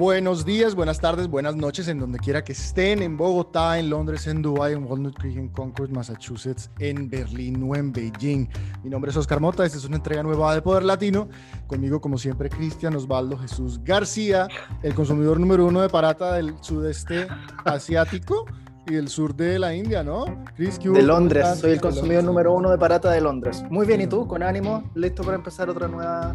[0.00, 4.26] Buenos días, buenas tardes, buenas noches, en donde quiera que estén, en Bogotá, en Londres,
[4.28, 8.48] en Dubai, en Walnut Creek, en Concord, Massachusetts, en Berlín o en Beijing.
[8.82, 11.28] Mi nombre es Oscar Mota, esta es una entrega nueva de Poder Latino.
[11.66, 14.48] Conmigo, como siempre, Cristian Osvaldo Jesús García,
[14.82, 17.28] el consumidor número uno de parata del sudeste
[17.66, 18.46] asiático
[18.86, 20.24] y del sur de la India, ¿no?
[20.56, 23.62] Chris, de Londres, soy el consumidor número uno de parata de Londres.
[23.68, 24.26] Muy bien, ¿y tú?
[24.26, 26.34] Con ánimo, listo para empezar otra nueva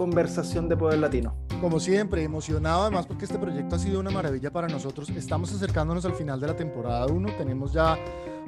[0.00, 1.36] conversación de Poder Latino.
[1.60, 5.10] Como siempre, emocionado además porque este proyecto ha sido una maravilla para nosotros.
[5.10, 7.98] Estamos acercándonos al final de la temporada 1, tenemos ya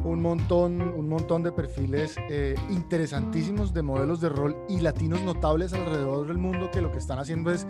[0.02, 5.74] un montón, un montón de perfiles eh, interesantísimos de modelos de rol y latinos notables
[5.74, 7.66] alrededor del mundo que lo que están haciendo es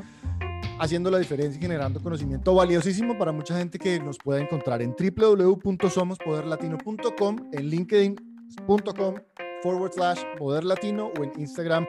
[0.78, 4.94] haciendo la diferencia y generando conocimiento valiosísimo para mucha gente que nos puede encontrar en
[4.94, 9.14] www.somospoderlatino.com, en linkedin.com
[9.62, 11.86] forward slash poder latino o en Instagram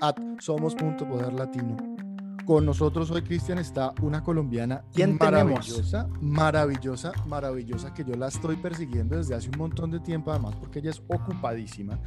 [0.00, 1.96] at somos.poderlatino.
[2.46, 4.84] Con nosotros hoy, Cristian, está una colombiana
[5.18, 10.54] maravillosa, maravillosa, maravillosa, que yo la estoy persiguiendo desde hace un montón de tiempo, además,
[10.54, 11.98] porque ella es ocupadísima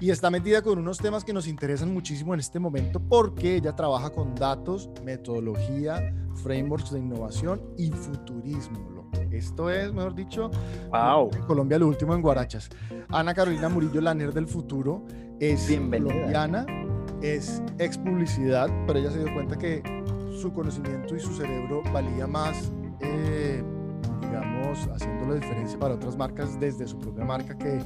[0.00, 3.76] y está metida con unos temas que nos interesan muchísimo en este momento, porque ella
[3.76, 9.03] trabaja con datos, metodología, frameworks de innovación y futurismo.
[9.30, 10.50] Esto es, mejor dicho,
[10.90, 11.30] wow.
[11.46, 12.68] Colombia lo último en Guarachas.
[13.08, 15.04] Ana Carolina Murillo, la nerd del futuro,
[15.40, 16.66] es colombiana
[17.24, 19.82] es ex publicidad, pero ella se dio cuenta que
[20.40, 23.62] su conocimiento y su cerebro valía más, eh,
[24.20, 27.80] digamos, haciendo la diferencia para otras marcas desde su propia marca que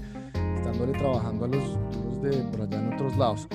[0.57, 3.49] estándole trabajando a los duros de por allá en otros lados.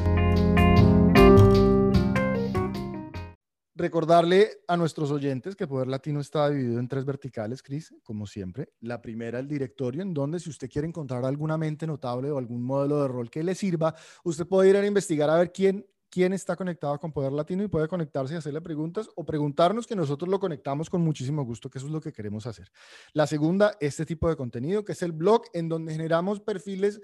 [3.76, 8.70] Recordarle a nuestros oyentes que Poder Latino está dividido en tres verticales, Cris, como siempre.
[8.82, 12.62] La primera, el directorio, en donde si usted quiere encontrar alguna mente notable o algún
[12.62, 16.31] modelo de rol que le sirva, usted puede ir a investigar a ver quién quién
[16.31, 20.30] está conectado con Poder Latino y puede conectarse y hacerle preguntas o preguntarnos que nosotros
[20.30, 22.72] lo conectamos con muchísimo gusto, que eso es lo que queremos hacer.
[23.13, 27.02] La segunda, este tipo de contenido, que es el blog en donde generamos perfiles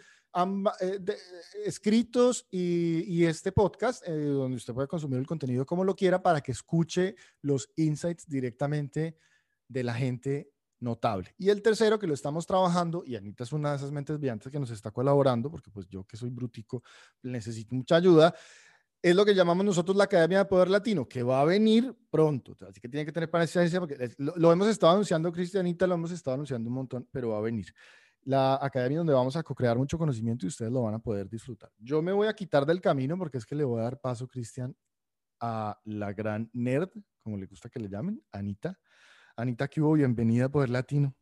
[0.81, 0.99] eh,
[1.65, 6.41] escritos y, este podcast, eh, donde usted puede consumir el contenido como lo quiera para
[6.41, 9.17] que escuche los insights directamente
[9.67, 11.33] de la gente notable.
[11.39, 14.51] Y el tercero, que lo estamos trabajando, y Anita es una de esas mentes brillantes
[14.51, 16.83] que nos está colaborando, porque pues yo que soy brutico
[17.23, 18.35] necesito mucha ayuda,
[19.01, 22.55] es lo que llamamos nosotros la Academia de Poder Latino, que va a venir pronto.
[22.67, 26.35] Así que tiene que tener paciencia porque lo, hemos estado anunciando, Cristianita, lo hemos estado
[26.35, 27.73] anunciando un montón, pero va a venir.
[28.23, 31.71] La academia donde vamos a co-crear mucho conocimiento y ustedes lo van a poder disfrutar.
[31.77, 34.27] Yo me voy a quitar del camino porque es que le voy a dar paso,
[34.27, 34.75] Cristian,
[35.39, 36.89] a la gran nerd,
[37.23, 38.77] como le gusta que le llamen, Anita.
[39.37, 41.15] Anita, hubo, bienvenida a Poder Latino.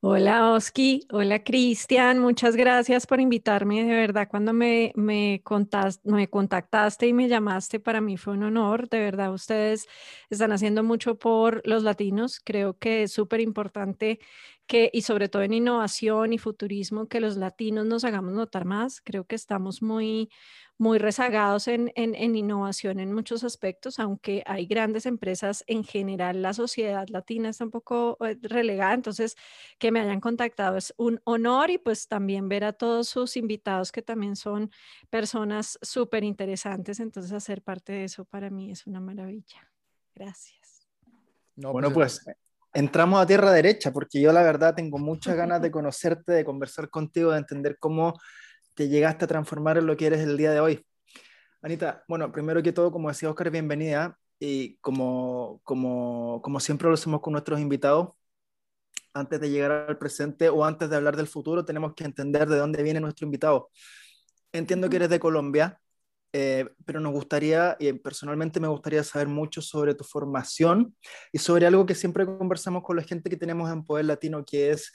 [0.00, 3.84] Hola Oski, hola Cristian, muchas gracias por invitarme.
[3.84, 5.42] De verdad, cuando me, me,
[6.04, 8.88] me contactaste y me llamaste, para mí fue un honor.
[8.88, 9.86] De verdad, ustedes
[10.30, 12.40] están haciendo mucho por los latinos.
[12.40, 14.20] Creo que es súper importante
[14.66, 19.00] que, y sobre todo en innovación y futurismo, que los latinos nos hagamos notar más.
[19.00, 20.28] Creo que estamos muy,
[20.78, 27.08] muy rezagados en, innovación en muchos aspectos, aunque hay grandes empresas, en general la sociedad
[27.08, 29.36] latina está un poco eh, relegada, entonces
[29.78, 33.90] que me hayan contactado es un honor y pues también ver a todos sus invitados
[33.90, 34.70] que también son
[35.08, 39.70] personas súper interesantes, entonces hacer parte de eso para mí es una maravilla.
[40.14, 40.86] Gracias.
[41.56, 42.36] bueno, pues, pues
[42.76, 46.90] entramos a tierra derecha, porque yo la verdad tengo muchas ganas de conocerte, de conversar
[46.90, 48.18] contigo, de entender cómo
[48.74, 50.86] te llegaste a transformar en lo que eres el día de hoy.
[51.62, 54.18] Anita, bueno, primero que todo, como decía Oscar, bienvenida.
[54.38, 58.10] Y como, como, como siempre lo hacemos con nuestros invitados,
[59.14, 62.58] antes de llegar al presente o antes de hablar del futuro, tenemos que entender de
[62.58, 63.70] dónde viene nuestro invitado.
[64.52, 65.80] Entiendo que eres de Colombia,
[66.38, 70.94] eh, pero nos gustaría, y personalmente me gustaría saber mucho sobre tu formación
[71.32, 74.68] y sobre algo que siempre conversamos con la gente que tenemos en Poder Latino, que
[74.68, 74.92] es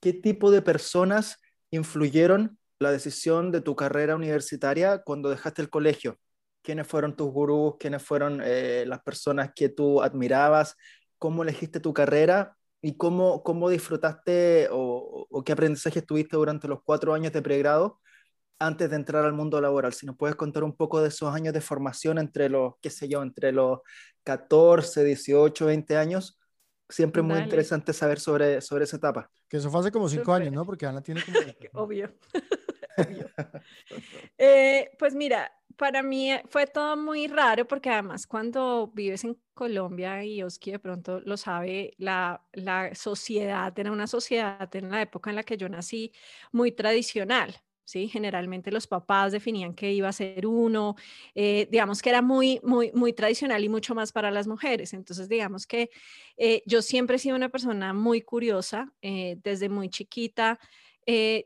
[0.00, 1.40] qué tipo de personas
[1.72, 6.16] influyeron la decisión de tu carrera universitaria cuando dejaste el colegio.
[6.62, 7.74] ¿Quiénes fueron tus gurús?
[7.80, 10.76] ¿Quiénes fueron eh, las personas que tú admirabas?
[11.18, 12.56] ¿Cómo elegiste tu carrera?
[12.80, 17.98] ¿Y cómo, cómo disfrutaste o, o qué aprendizaje tuviste durante los cuatro años de pregrado
[18.58, 19.92] antes de entrar al mundo laboral?
[19.92, 23.08] Si nos puedes contar un poco de esos años de formación entre los, qué sé
[23.08, 23.80] yo, entre los
[24.24, 26.38] 14, 18, 20 años,
[26.88, 29.30] siempre muy interesante saber sobre, sobre esa etapa.
[29.48, 30.64] Que eso fue hace como cinco años, ¿no?
[30.64, 31.22] Porque Ana tiene
[31.72, 31.84] como...
[31.84, 32.12] Obvio.
[34.36, 39.38] Eh, pues mira, para mí eh, fue todo muy raro porque además cuando vives en
[39.54, 45.02] Colombia y Oski de pronto lo sabe, la, la sociedad era una sociedad en la
[45.02, 46.12] época en la que yo nací
[46.52, 47.54] muy tradicional.
[47.88, 48.08] ¿Sí?
[48.08, 50.94] Generalmente los papás definían que iba a ser uno,
[51.34, 54.92] eh, digamos que era muy, muy, muy tradicional y mucho más para las mujeres.
[54.92, 55.90] Entonces, digamos que
[56.36, 60.58] eh, yo siempre he sido una persona muy curiosa, desde muy chiquita.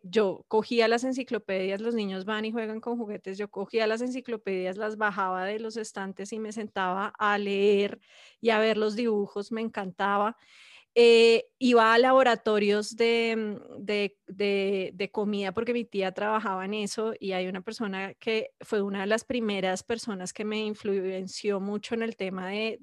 [0.02, 4.76] yo cogía las enciclopedias, los niños van y juegan con juguetes, yo cogía las enciclopedias,
[4.76, 8.00] las bajaba de los estantes y me sentaba a leer
[8.40, 10.36] y a ver los dibujos, me encantaba.
[10.94, 12.96] Eh, iba a laboratorios mm,
[13.78, 18.82] de, de, comida porque mi tía trabajaba en eso y hay una persona que fue
[18.82, 22.78] una de las primeras personas que me influenció mucho en el tema de,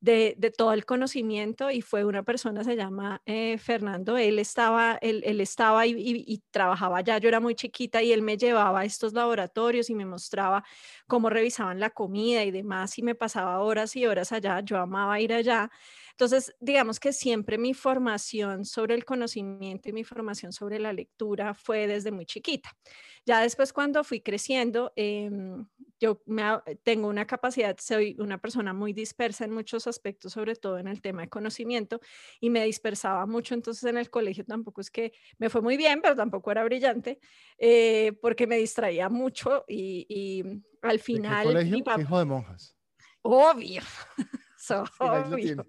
[0.00, 5.22] de todo el conocimiento y fue una persona, se llama eh, Fernando, él estaba, él,
[5.24, 8.84] él estaba y, y, trabajaba allá, yo era muy chiquita y él me llevaba a
[8.84, 10.64] estos laboratorios y me mostraba
[11.06, 15.20] cómo revisaban la comida y demás y me pasaba horas y horas allá, yo amaba
[15.20, 15.70] ir allá.
[16.18, 21.54] Entonces, digamos que siempre mi formación sobre el conocimiento y mi formación sobre la lectura
[21.54, 22.76] fue desde muy chiquita.
[23.24, 25.68] Ya después cuando fui creciendo, em,
[26.00, 26.42] yo me,
[26.82, 31.00] tengo una capacidad, soy una persona muy dispersa en muchos aspectos, sobre todo en el
[31.00, 32.00] tema de conocimiento,
[32.40, 36.02] y me dispersaba mucho, entonces en el colegio tampoco es que me fue muy bien,
[36.02, 37.20] pero tampoco era brillante,
[37.58, 40.42] eh, porque me distraía mucho y,
[40.82, 41.54] al final...
[41.54, 42.00] ¿De qué colegio?
[42.02, 42.76] Hijo de monjas.
[43.22, 43.82] Obvio.
[44.60, 45.64] So, obvio.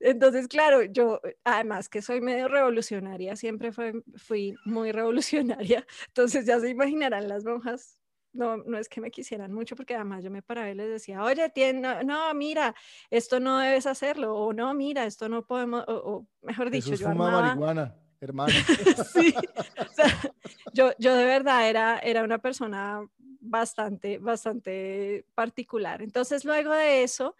[0.00, 6.68] Entonces, claro, yo además que soy medio revolucionaria, siempre fui muy revolucionaria, entonces ya se
[6.68, 7.98] imaginarán las monjas.
[8.32, 11.22] No, no es que me quisieran mucho, porque además yo me paraba y les decía,
[11.22, 12.74] oye, tiene, no, mira,
[13.08, 17.30] esto no debes hacerlo, o no, mira, esto no podemos, o, mejor dicho, yo fuma
[17.30, 18.52] marihuana, hermano.
[19.14, 19.34] sí,
[20.74, 23.08] yo, yo de verdad era, era una persona
[23.40, 26.02] bastante, bastante particular.
[26.02, 27.36] Entonces, luego de eso,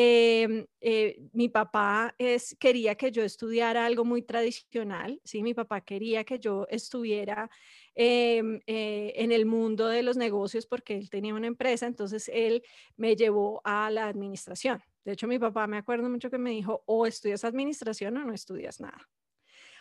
[0.00, 5.42] Em, eh, mi papá es, quería que yo estudiara algo muy tradicional, ¿sí?
[5.42, 7.50] Mi papá quería que yo estuviera
[7.96, 12.62] em, eh, en el mundo de los negocios porque él tenía una empresa, entonces él
[12.96, 14.80] me llevó a la administración.
[15.04, 18.32] De hecho, mi papá me acuerdo mucho que me dijo, o estudias administración o no
[18.34, 19.08] estudias nada.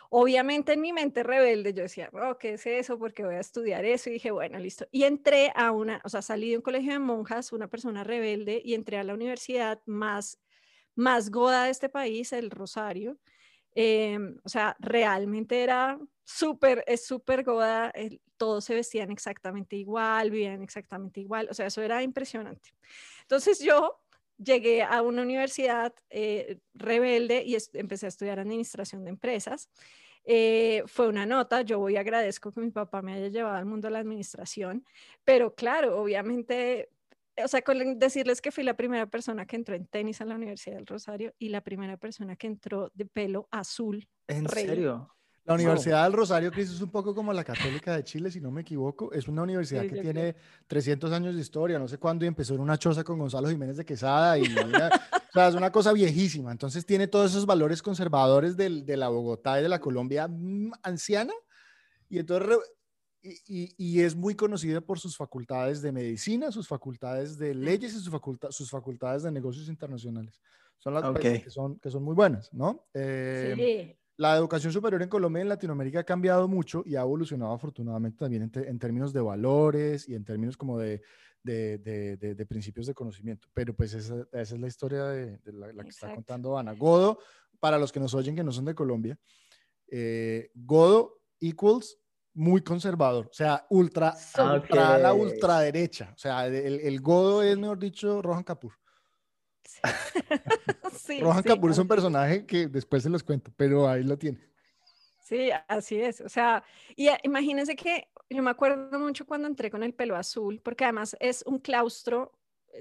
[0.09, 2.97] Obviamente en mi mente rebelde yo decía, oh, ¿qué es eso?
[2.97, 4.09] Porque voy a estudiar eso.
[4.09, 4.87] Y dije, bueno, listo.
[4.91, 8.61] Y entré a una, o sea, salí de un colegio de monjas, una persona rebelde,
[8.63, 10.39] y entré a la universidad más,
[10.95, 13.17] más goda de este país, el Rosario.
[13.75, 17.93] Em, o sea, realmente era súper, es súper goda,
[18.37, 22.71] todos se vestían exactamente igual, vivían exactamente igual, o sea, eso era impresionante.
[23.21, 23.99] Entonces yo
[24.37, 29.69] llegué a una universidad eh, rebelde y empecé a estudiar administración de empresas.
[30.23, 33.87] Eh, fue una nota, yo voy agradezco que mi papá me haya llevado al mundo
[33.87, 34.85] de la administración,
[35.23, 36.89] pero claro, obviamente,
[37.41, 40.35] o sea, con decirles que fui la primera persona que entró en tenis en la
[40.35, 44.09] Universidad del Rosario y la primera persona que entró de pelo azul.
[44.27, 45.16] ¿En serio?
[45.47, 48.51] La Universidad del Rosario, Cris, es un poco como la Católica de Chile, si no
[48.51, 49.13] me equivoco.
[49.13, 50.35] Es una universidad que tiene
[50.67, 51.79] 300 años de historia.
[51.79, 54.37] No sé cuándo empezó en una choza con Gonzalo Jiménez de Quesada.
[54.37, 54.69] Y, o
[55.31, 56.51] sea, es una cosa viejísima.
[56.51, 60.73] Entonces tiene todos esos valores conservadores del, de la Bogotá y de la Colombia mm,
[60.83, 61.31] anciana.
[62.09, 62.57] Y entonces
[63.23, 67.99] y, y, es muy conocida por sus facultades de medicina, sus facultades de leyes y
[67.99, 70.41] sus, faculta sus facultades de negocios internacionales.
[70.77, 72.85] Son las que, son, que son muy buenas, ¿no?
[72.93, 77.01] Eh, sí la educación superior en Colombia y en Latinoamérica ha cambiado mucho y ha
[77.01, 81.03] evolucionado afortunadamente también en, términos de valores y en términos como de,
[81.43, 81.77] de,
[82.17, 83.47] de, principios de conocimiento.
[83.53, 86.73] Pero pues esa, esa es la historia de, la, que está contando Ana.
[86.73, 87.19] Godo,
[87.59, 89.19] para los que nos oyen que no son de Colombia,
[89.87, 91.99] eh, Godo equals
[92.33, 94.15] muy conservador, o sea, ultra,
[94.53, 96.11] ultra la ultraderecha.
[96.15, 98.73] O sea, el, el Godo es, mejor dicho, Rohan Kapoor.
[100.97, 104.39] sí, Rohan Kapoor es un personaje que después se los cuento, pero ahí lo tiene.
[105.21, 106.21] Sí, así es.
[106.21, 106.63] O sea,
[106.95, 111.17] y imagínense que yo me acuerdo mucho cuando entré con el pelo azul, porque además
[111.19, 112.31] es un claustro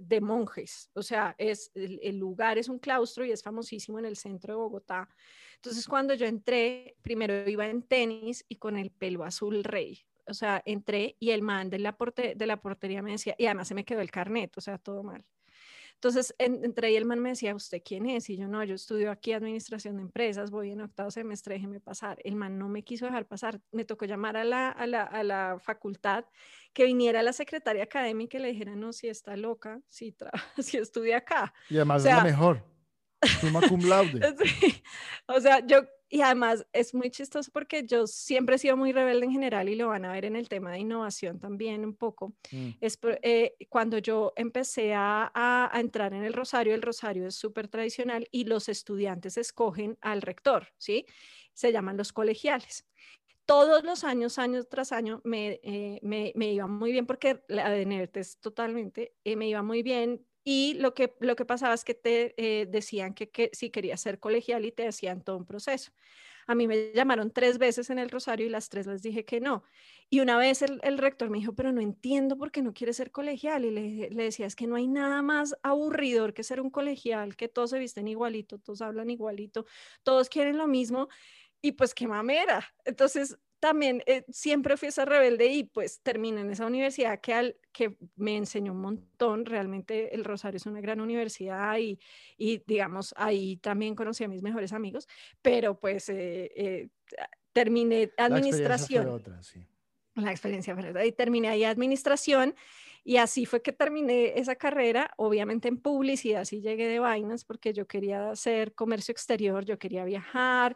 [0.01, 4.17] de monjes, o sea, es el, lugar es un claustro y es famosísimo en el
[4.17, 5.09] centro de Bogotá.
[5.57, 10.05] Entonces, cuando yo entré, primero iba en tenis y con el pelo azul rey.
[10.27, 11.97] O sea, entré y el man de la,
[12.37, 15.03] de la portería me decía, y además se me quedó el carnet, o sea, todo
[15.03, 15.25] mal.
[15.97, 18.29] Entonces, entre y el man me decía, ¿usted quién es?
[18.29, 22.19] Y yo, no, yo estudio aquí administración de empresas, voy en octavo semestre, déjeme pasar.
[22.23, 25.25] El man no me quiso dejar pasar, me tocó llamar a la, a la, a
[25.25, 26.27] la facultad,
[26.75, 30.15] que viniera la secretaria académica y le dijera, no, si está loca, si,
[30.59, 31.55] si estudia acá.
[31.71, 32.63] Y además es la mejor.
[33.41, 34.21] Suma cum laude.
[35.27, 39.27] O sea, yo y además es muy chistoso porque yo siempre he sido muy rebelde
[39.27, 42.35] en general y lo van a ver en el tema de innovación también un poco.
[42.53, 42.71] Mm.
[42.81, 47.69] Es eh, cuando yo empecé a, a, entrar en el Rosario, el Rosario es súper
[47.69, 51.07] tradicional y los estudiantes escogen al rector, ¿sí?
[51.53, 52.87] Se llaman los colegiales.
[53.47, 57.71] todos los años, años tras año, me, eh, me, me iba muy bien porque la
[57.71, 60.26] de NERTES totalmente, eh, me iba muy bien.
[60.49, 64.01] Y lo que, lo que pasaba es que te eh, decían que, que, si querías
[64.01, 65.91] ser colegial y te hacían todo un proceso.
[66.47, 69.41] A mí me llamaron tres veces en el Rosario y las tres les dije que
[69.41, 69.65] no.
[70.09, 72.97] Y una vez el, el rector me dijo, pero no entiendo por qué no quieres
[72.97, 73.65] ser colegial.
[73.65, 77.35] Y le, le, decía, es que no hay nada más aburridor que ser un colegial,
[77.35, 79.67] que todos se visten igualito, todos hablan igualito,
[80.05, 81.09] todos quieren lo mismo
[81.61, 82.73] y pues qué mamera.
[82.85, 87.57] Entonces, también eh, siempre fui esa rebelde y pues terminé en esa universidad que, al,
[87.73, 89.45] que me enseñó un montón.
[89.47, 91.99] Realmente el Rosario es una gran universidad y,
[92.37, 95.09] y digamos, ahí también conocí a mis mejores amigos,
[95.43, 96.89] pero pues eh, eh,
[97.53, 99.07] terminé administración.
[99.07, 99.67] La experiencia fue otra, sí.
[100.15, 101.07] La experiencia fue otra.
[101.07, 102.55] Y terminé ahí administración
[103.07, 107.73] y así fue que terminé esa carrera, obviamente en publicidad, sí llegué de vainas porque
[107.73, 110.75] yo quería hacer comercio exterior, yo quería viajar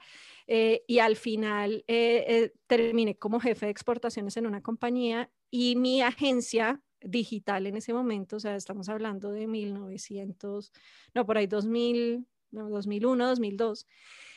[0.53, 5.77] eh, y al final eh, eh, terminé como jefe de exportaciones en una compañía y
[5.77, 10.73] mi agencia digital en ese momento, o sea, estamos hablando de 1900,
[11.15, 13.87] no, por ahí 2000, no, 2001, 2002,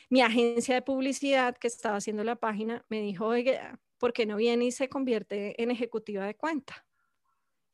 [0.08, 3.60] mi agencia de publicidad que estaba haciendo la página me dijo, oye,
[3.98, 6.86] ¿por qué no viene y se convierte en ejecutiva de cuenta?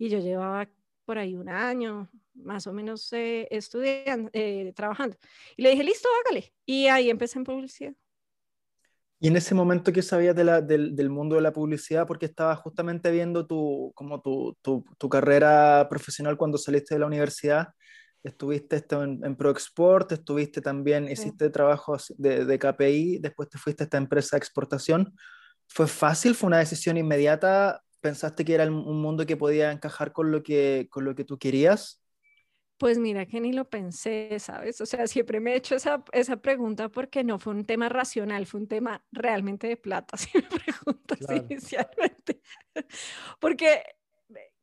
[0.00, 0.66] y yo llevaba
[1.04, 5.18] por ahí un año más o menos eh, estudiando, eh, trabajando.
[5.59, 6.54] Y le dije, listo, hágale.
[6.64, 7.94] Y ahí empecé en publicidad.
[9.20, 12.26] Y en ese momento que sabías de la, del, del, mundo de la publicidad, porque
[12.26, 17.68] estabas justamente viendo tu, como tu, tu, tu, carrera profesional cuando saliste de la universidad,
[18.22, 21.12] estuviste en, en ProExport, estuviste también, sí.
[21.12, 25.14] hiciste trabajos de, de, KPI, después te fuiste a esta empresa de exportación.
[25.68, 26.34] ¿Fue fácil?
[26.34, 30.88] ¿Fue una decisión inmediata pensaste que era un mundo que podía encajar con lo que,
[30.90, 32.02] con lo que tú querías?
[32.80, 34.80] Pues mira que ni lo pensé, ¿sabes?
[34.80, 38.46] O sea, siempre me he hecho esa, esa pregunta porque no fue un tema racional,
[38.46, 41.44] fue un tema realmente de plata, si me preguntas claro.
[41.50, 42.40] inicialmente.
[43.38, 43.82] Porque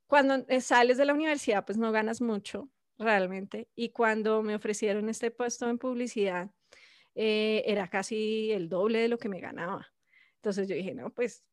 [0.07, 3.69] cuando sales de la universidad, pues no ganas mucho realmente.
[3.75, 6.50] Y cuando me ofrecieron este puesto en publicidad,
[7.13, 9.93] eh, era casi el doble de lo que me ganaba.
[10.38, 11.45] Entonces yo dije, no, pues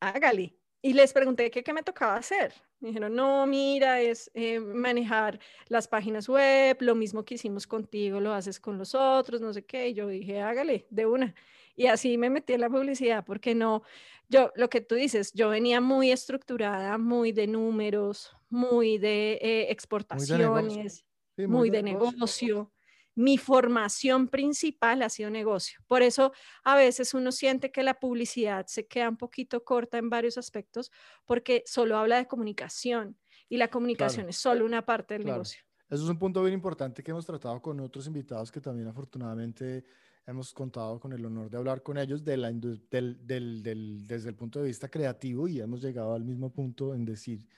[0.00, 0.58] hágale.
[0.80, 2.54] Y les pregunté qué, qué me tocaba hacer.
[2.80, 8.20] Me dijeron, no, mira, es eh, manejar las páginas web, lo mismo que hicimos contigo,
[8.20, 9.88] lo haces con los otros, no sé qué.
[9.88, 11.34] Y yo dije, hágale, de una.
[11.74, 13.82] Y así me metí en la publicidad, porque no,
[14.28, 19.70] yo, lo que tú dices, yo venía muy estructurada, muy de números, muy de eh,
[19.70, 20.90] exportaciones, muy de negocio.
[20.90, 22.12] Sí, muy muy de negocio.
[22.12, 22.72] negocio
[23.18, 25.80] mi formación principal ha sido negocio.
[25.88, 26.32] Por eso
[26.62, 30.92] a veces uno siente que la publicidad se queda un poquito corta en varios aspectos
[31.24, 34.30] porque solo habla de comunicación y la comunicación claro.
[34.30, 35.38] es solo una parte del claro.
[35.38, 35.64] negocio.
[35.90, 39.84] Eso es un punto bien importante que hemos tratado con otros invitados que también afortunadamente
[40.24, 42.86] hemos contado con el honor de hablar con ellos de la, del,
[43.26, 47.04] del, del, desde el punto de vista creativo y hemos llegado al mismo punto en
[47.04, 47.48] decir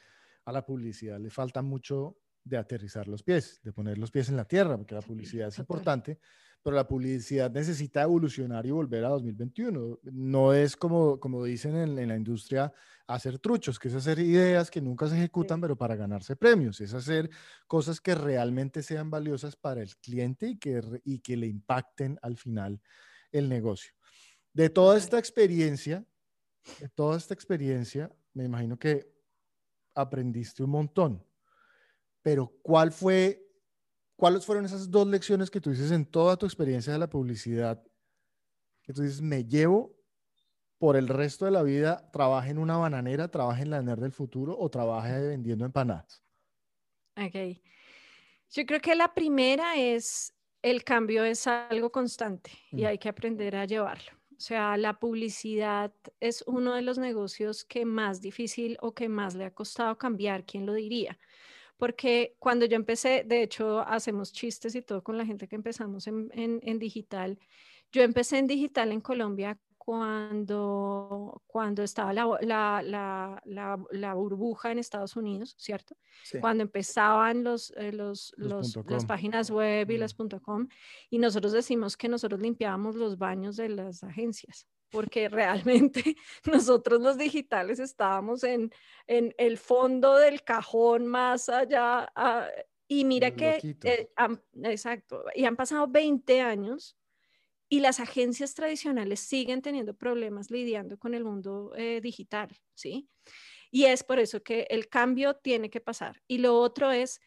[0.46, 4.36] a la publicidad le falta mucho de aterrizar los pies, de poner los pies en
[4.36, 6.18] la tierra, porque la publicidad es importante,
[6.62, 10.00] pero la publicidad necesita evolucionar y volver a 2021.
[10.04, 12.72] No es como, como dicen en, en la industria,
[13.06, 16.94] hacer truchos, que es hacer ideas que nunca se ejecutan, pero para ganarse premios, es
[16.94, 17.30] hacer
[17.66, 22.36] cosas que realmente sean valiosas para el cliente y que, y que le impacten al
[22.36, 22.80] final
[23.32, 23.92] el negocio.
[24.52, 26.04] De toda esta experiencia,
[26.78, 29.12] de toda esta experiencia, me imagino que
[29.94, 31.24] aprendiste un montón
[32.22, 33.46] pero ¿cuál fue,
[34.16, 37.82] cuáles fueron esas dos lecciones que tú dices en toda tu experiencia de la publicidad?
[38.82, 39.96] Que tú dices, me llevo
[40.78, 44.12] por el resto de la vida, trabaje en una bananera, trabaje en la NER del
[44.12, 46.24] futuro o trabaje vendiendo empanadas.
[47.16, 47.60] Ok.
[48.50, 53.56] Yo creo que la primera es, el cambio es algo constante y hay que aprender
[53.56, 54.10] a llevarlo.
[54.36, 59.34] O sea, la publicidad es uno de los negocios que más difícil o que más
[59.34, 61.18] le ha costado cambiar, ¿quién lo diría?
[61.80, 66.06] Porque cuando yo empecé, de hecho, hacemos chistes y todo con la gente que empezamos
[66.06, 67.38] en, en, en digital.
[67.90, 74.70] Yo empecé en digital en Colombia cuando, cuando estaba la, la, la, la, la burbuja
[74.70, 75.96] en Estados Unidos, ¿cierto?
[76.22, 76.38] Sí.
[76.38, 80.00] Cuando empezaban los, eh, los, los, los las páginas web y mm.
[80.00, 80.68] las .com,
[81.08, 87.16] y nosotros decimos que nosotros limpiábamos los baños de las agencias, porque realmente nosotros los
[87.16, 88.72] digitales estábamos en,
[89.06, 92.12] en el fondo del cajón más allá.
[92.16, 92.50] Uh,
[92.88, 96.96] y mira que, eh, han, exacto, y han pasado 20 años
[97.68, 103.08] y las agencias tradicionales siguen teniendo problemas lidiando con el mundo eh, digital, ¿sí?
[103.70, 106.20] Y es por eso que el cambio tiene que pasar.
[106.26, 107.20] Y lo otro es,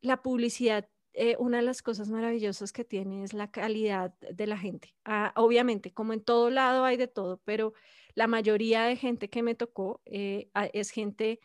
[0.00, 4.58] la publicidad eh, una de las cosas maravillosas que tiene es la calidad de la
[4.58, 4.94] gente.
[5.04, 7.72] Ah, obviamente, como en todo lado hay de todo, pero
[8.14, 11.40] la mayoría de gente que me tocó eh, es gente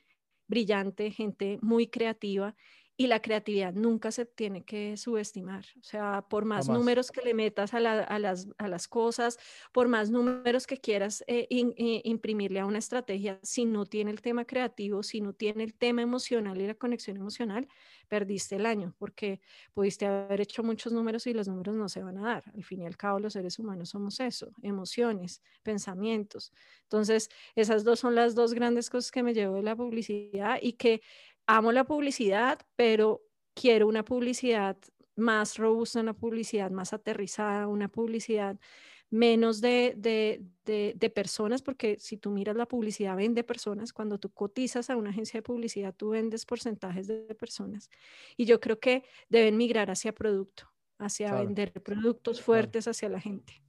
[0.48, 2.56] brillante, gente muy creativa
[3.02, 5.66] y la creatividad nunca se tiene que subestimar.
[5.80, 9.40] O sea, por más números que le metas a, las, cosas,
[9.72, 14.22] por más números que quieras eh, eh, imprimirle a una estrategia, si no tiene el
[14.22, 17.68] tema creativo, si no tiene el tema emocional y la conexión emocional,
[18.12, 19.40] perdiste el año porque
[19.74, 22.44] pudiste haber hecho muchos números y los números no se van a dar.
[22.54, 26.52] Al fin y al cabo, los seres humanos somos eso, emociones, pensamientos.
[26.84, 30.74] Entonces, esas dos son las dos grandes cosas que me llevo de la publicidad y
[30.74, 31.02] que
[31.48, 33.22] amo la publicidad, pero
[33.54, 34.78] quiero una publicidad
[35.16, 38.60] más robusta, una publicidad más aterrizada, una publicidad
[39.12, 39.94] menos de,
[40.66, 43.92] de, personas, porque si tú miras la publicidad, vende personas.
[43.94, 47.90] Cuando tú cotizas a una agencia de publicidad, tú vendes porcentajes de personas.
[48.38, 53.62] Y yo creo que deben migrar hacia producto, hacia vender productos fuertes hacia la gente.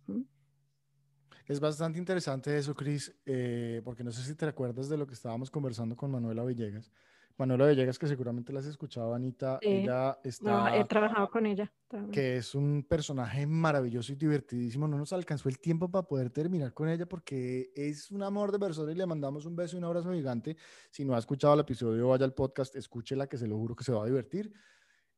[1.47, 5.15] Es bastante interesante eso, Cris, eh, porque no sé si te recuerdas de lo que
[5.15, 6.93] estábamos conversando con Manuela Villegas
[7.37, 10.77] Manuela Villegas, que seguramente la has escuchado, Anita, ella está...
[10.77, 11.73] he trabajado con ella.
[12.11, 14.89] Que es un personaje maravilloso y divertidísimo.
[14.89, 18.59] No nos alcanzó el tiempo para poder terminar con ella porque es un amor de
[18.59, 20.57] persona y le mandamos un beso y un abrazo gigante.
[20.91, 23.85] Si no ha escuchado el episodio, vaya al podcast, escúchela, que se lo juro que
[23.85, 24.53] se va a divertir.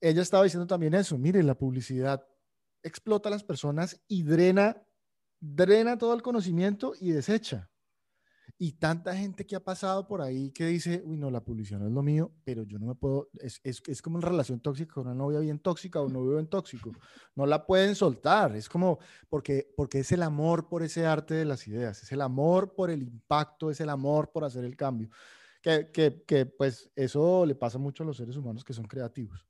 [0.00, 2.26] Ella estaba diciendo también eso, mire, la publicidad
[2.82, 4.82] explota a las personas y drena,
[5.40, 7.70] drena todo el conocimiento y desecha.
[8.56, 11.88] Y tanta gente que ha pasado por ahí que dice, uy, no, la publicidad no
[11.88, 14.94] es lo mío, pero yo no me puedo, es, es, es como una relación tóxica
[14.94, 16.92] con una novia bien tóxica o un novio bien tóxico.
[17.36, 21.44] No la pueden soltar, es como, porque, porque es el amor por ese arte de
[21.44, 25.10] las ideas, es el amor por el impacto, es el amor por hacer el cambio.
[25.60, 29.44] Que, que, que pues eso le pasa mucho a los seres humanos que son creativos.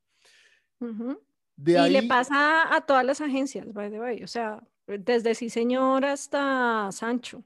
[0.81, 6.07] y le pasa a todas las agencias, by the way, o sea, desde Sí Señor
[6.07, 7.45] hasta Sancho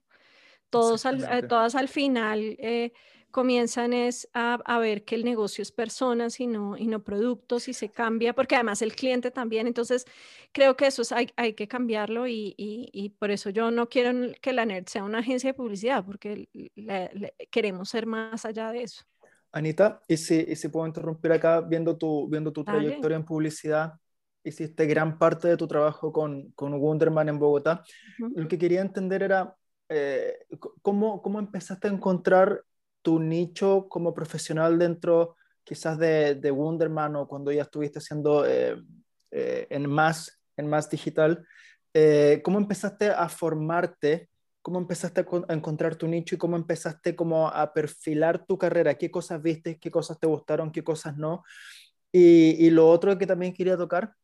[0.71, 2.93] todos al, eh, todas al final eh,
[3.31, 7.75] comienzan es a, ver que el negocio es personas y no, y no productos y
[7.75, 10.05] se cambia, porque además el cliente también, entonces
[10.53, 14.33] creo que eso es, hay, hay que cambiarlo y, y, por eso yo no quiero
[14.41, 16.49] que la NERD sea una agencia de publicidad, porque
[17.51, 19.05] queremos ser más allá de eso.
[19.53, 23.95] Anita, y si, y si puedo interrumpir acá, viendo tu, viendo tu trayectoria en publicidad,
[24.45, 27.83] hiciste gran parte de tu trabajo con, con Wonderman en Bogotá.
[28.19, 29.55] Lo que quería entender era,
[29.89, 30.47] eh,
[30.83, 32.63] ¿cómo, ¿cómo, empezaste a encontrar
[33.03, 38.77] tu nicho como profesional dentro quizás de, de Wonderman o cuando ya estuviste haciendo eh,
[39.31, 41.47] eh, en, más, en más digital?
[42.45, 44.31] ¿Cómo empezaste a formarte?
[44.63, 48.95] ¿Cómo empezaste a, encontrar tu nicho y cómo empezaste como a perfilar tu carrera?
[48.95, 49.79] ¿Qué cosas viste?
[49.81, 50.71] ¿Qué cosas te gustaron?
[50.71, 51.43] ¿Qué cosas no?
[52.13, 54.15] Y, y lo otro que también quería tocar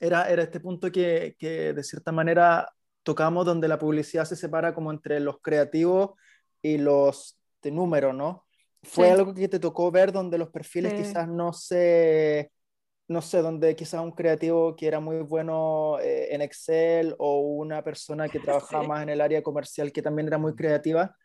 [0.00, 4.74] era, era este punto que, que de cierta manera tocamos donde la publicidad se separa
[4.74, 6.10] como entre los creativos
[6.62, 8.46] y los de número, ¿no?
[8.82, 12.52] Fue algo que te tocó ver donde los perfiles quizás no sé,
[13.08, 17.82] no sé, donde quizás un creativo que era muy bueno eh, en Excel o una
[17.82, 21.16] persona que trabajaba más en el área comercial que también era muy creativa.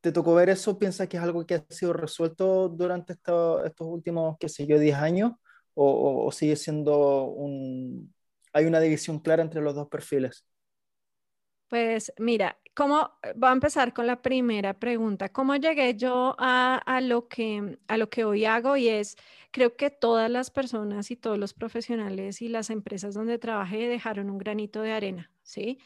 [0.00, 0.78] ¿Te tocó ver eso?
[0.78, 4.96] ¿Piensas que es algo que ha sido resuelto durante estos últimos, qué sé yo, 10
[4.96, 5.32] años?
[5.72, 8.14] ¿O, o sigue siendo un...
[8.52, 10.46] hay una división clara entre los dos perfiles?
[11.68, 15.30] Pues mira, ¿cómo, voy a empezar con la primera pregunta.
[15.30, 18.76] ¿Cómo llegué yo a, lo que, a lo que hoy hago?
[18.76, 19.16] Y es,
[19.50, 24.30] creo que todas las personas y todos los profesionales y las empresas donde trabajé dejaron
[24.30, 25.78] un granito de arena, ¿sí?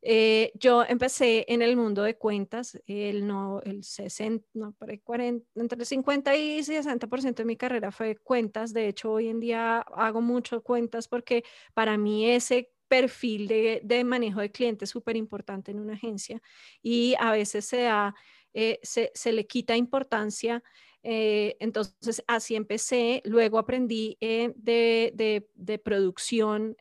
[0.00, 5.80] Eh, yo empecé en el mundo de cuentas, el, no, el 60, no, 40, entre
[5.80, 8.72] el 50 y 60% de mi carrera fue cuentas.
[8.72, 14.40] De hecho, hoy en día hago mucho cuentas porque para mí ese perfil de, manejo
[14.40, 16.40] de clientes súper importante en una agencia
[16.82, 18.14] y a veces se, da,
[18.54, 20.62] eh, se, le quita importancia.
[21.02, 23.22] Eh, entonces, así empecé.
[23.24, 25.12] Luego aprendí eh, de,
[25.54, 26.76] de, producción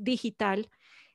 [0.00, 0.68] digital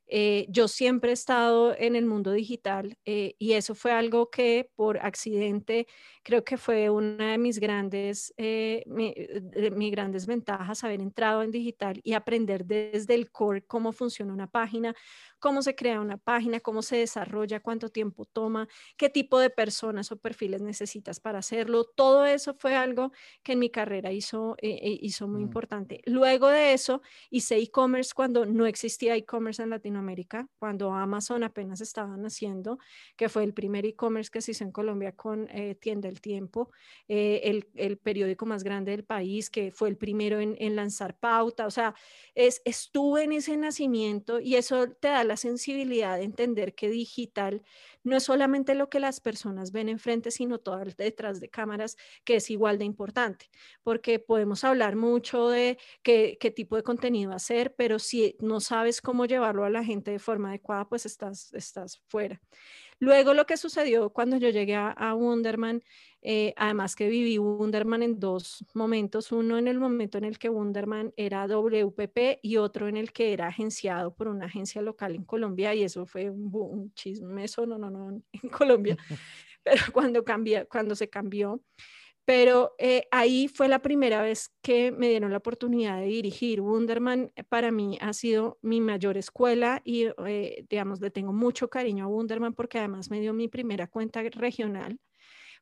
[0.10, 4.70] eh, yo siempre he estado en el mundo digital eh, y eso fue algo que
[4.76, 5.86] por accidente
[6.24, 12.00] creo que fue una de mis grandes, eh, mis grandes ventajas, haber entrado en digital
[12.04, 14.96] y aprender desde el core cómo funciona una página,
[15.40, 20.12] cómo se crea una página, cómo se desarrolla, cuánto tiempo toma, qué tipo de personas
[20.12, 21.86] o perfiles necesitas para hacerlo.
[21.86, 23.12] Todo eso fue algo
[23.44, 25.44] que en mi carrera hizo, hizo muy mm.
[25.44, 26.02] importante.
[26.06, 32.16] Luego de eso hice e-commerce cuando no existía e-commerce en Latinoamérica cuando Amazon apenas estaba
[32.18, 32.80] naciendo,
[33.16, 36.72] que fue el primer e-commerce que se hizo en Colombia con eh, Tienda El Tiempo,
[37.08, 41.18] eh, el, el, periódico más grande del país, que fue el primero en, en lanzar
[41.18, 41.68] pauta.
[41.68, 41.94] O sea,
[42.36, 47.62] es, estuve en ese nacimiento y eso te da la sensibilidad de entender que digital
[48.04, 52.38] no es solamente lo que las personas ven enfrente, sino todo detrás de cámaras, que
[52.38, 53.50] es igual de importante,
[53.84, 59.02] porque podemos hablar mucho de qué, qué tipo de contenido hacer, pero si no sabes
[59.02, 62.42] cómo llevarlo a la gente de forma adecuada, pues estás, estás fuera.
[63.00, 65.84] Luego lo que sucedió cuando yo llegué a, Wonderman,
[66.24, 70.50] eh, además que viví Wonderman en dos momentos, uno en el momento en el que
[70.50, 75.26] Wonderman era WPP y otro en el que era agenciado por una agencia local en
[75.26, 78.98] Colombia y eso fue un, un chisme, eso no, no, no, en Colombia,
[79.64, 81.62] pero cuando, cambió, cuando se cambió,
[82.28, 86.60] pero eh, ahí fue la primera vez que me dieron la oportunidad de dirigir.
[86.60, 91.70] Wunderman eh, para mí ha sido mi mayor escuela y, eh, digamos, le tengo mucho
[91.70, 95.00] cariño a Wunderman porque además me dio mi primera cuenta regional.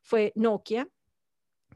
[0.02, 0.88] Fue Nokia,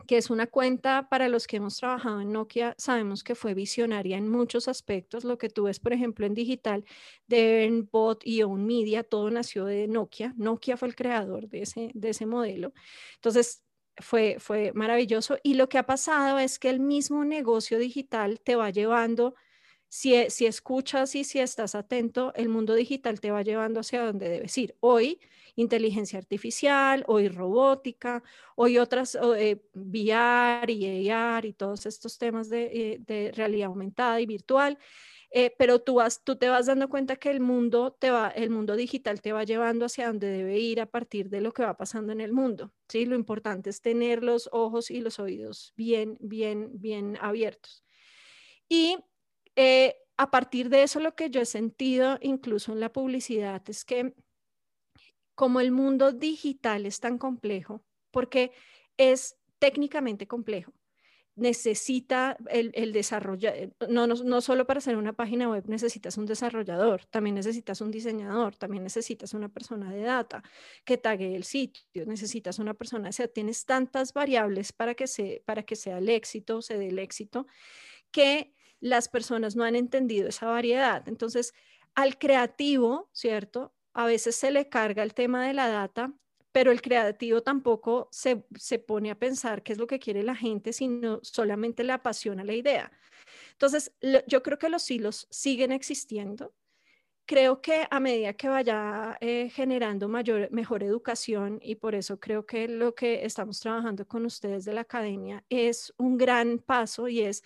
[0.09, 4.16] que es una cuenta para los que hemos trabajado en Nokia, sabemos que fue visionaria
[4.16, 5.22] en muchos aspectos.
[5.22, 6.85] Lo que tú ves, por ejemplo, en digital,
[7.29, 10.35] de Bot y Own Media, todo nació de Nokia.
[10.37, 12.72] Nokia fue el creador de ese, de ese modelo.
[13.14, 13.62] Entonces,
[14.01, 15.39] fue, fue maravilloso.
[15.43, 19.35] Y lo que ha pasado es que el mismo negocio digital te va llevando,
[19.89, 24.05] si, e, si escuchas y si estás atento, el mundo digital te va llevando hacia
[24.05, 24.77] donde debes ir.
[24.81, 25.21] Hoy,
[25.57, 28.23] inteligencia artificial, hoy robótica,
[28.57, 34.21] hoy otras, eh, VR y AR y todos estos temas de, eh, de realidad aumentada
[34.21, 34.79] y virtual.
[35.33, 38.51] Eh, pero tú, vas, tú te vas dando cuenta que el mundo, te va, el
[38.51, 41.77] mundo digital te va llevando hacia donde debe ir a partir de lo que va
[41.77, 42.73] pasando en el mundo.
[42.88, 43.07] ¿sí?
[43.07, 47.85] Lo importante es tener los ojos y los oídos bien, bien, bien abiertos.
[48.69, 48.99] Y
[49.55, 53.85] eh, a partir de eso, lo que yo he sentido incluso en la publicidad es
[53.85, 54.14] que
[55.35, 58.53] como el mundo digital es tan complejo, porque
[58.99, 60.73] es técnicamente complejo,
[61.40, 66.18] necesita el, el desarrollo, eh, no, no, no, solo para hacer una página web necesitas
[66.18, 70.42] un desarrollador, también necesitas un diseñador, también necesitas una persona de data
[70.85, 75.42] que tague el sitio, necesitas una persona, o sea, tienes tantas variables para que, se,
[75.46, 77.46] para que sea el éxito, se dé el éxito,
[78.11, 81.09] que las personas no han entendido esa variedad.
[81.09, 81.55] Entonces,
[81.94, 83.74] al creativo, ¿cierto?
[83.94, 86.14] A veces se le carga el tema de la data
[86.53, 90.35] pero el creativo tampoco se, se, pone a pensar qué es lo que quiere la
[90.35, 92.91] gente, sino solamente le apasiona la idea.
[93.53, 93.93] Entonces,
[94.27, 96.53] yo creo que los hilos siguen existiendo.
[97.27, 102.45] Creo que a medida que vaya eh, generando mayor, mejor educación, y por eso creo
[102.45, 107.21] que lo que estamos trabajando con ustedes de la academia es un gran paso y
[107.21, 107.45] es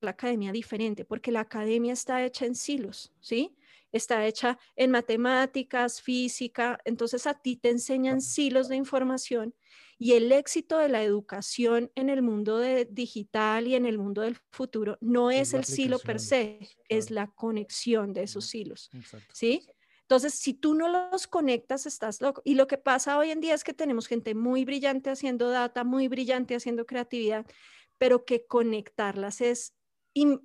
[0.00, 3.57] la academia diferente, porque la academia está hecha en silos, ¿sí?
[3.92, 9.54] Está hecha en matemáticas, física, entonces a ti te enseñan silos de información
[9.98, 14.22] y el éxito de la educación en el mundo de digital y en el mundo
[14.22, 18.90] del futuro no es, el silo per se, es la conexión de esos silos,
[19.32, 19.66] ¿sí?
[20.02, 22.40] Entonces, si tú no los conectas, estás loco.
[22.42, 25.84] Y lo que pasa hoy en día es que tenemos gente muy brillante haciendo data,
[25.84, 27.44] muy brillante haciendo creatividad,
[27.98, 29.74] pero que conectarlas es,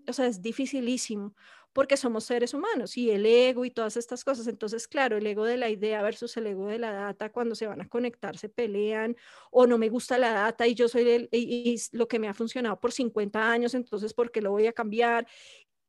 [0.06, 1.34] o sea, es dificilísimo
[1.74, 4.48] porque somos seres humanos y el ego y todas estas cosas.
[4.48, 7.68] Entonces, claro, el ego de la idea versus el ego de la data, cuando se
[7.68, 9.18] van a conectar, se pelean
[9.52, 11.30] o no me gusta la data y yo soy el,
[11.92, 15.28] lo que me ha funcionado por 50 años, entonces, ¿por qué lo voy a cambiar?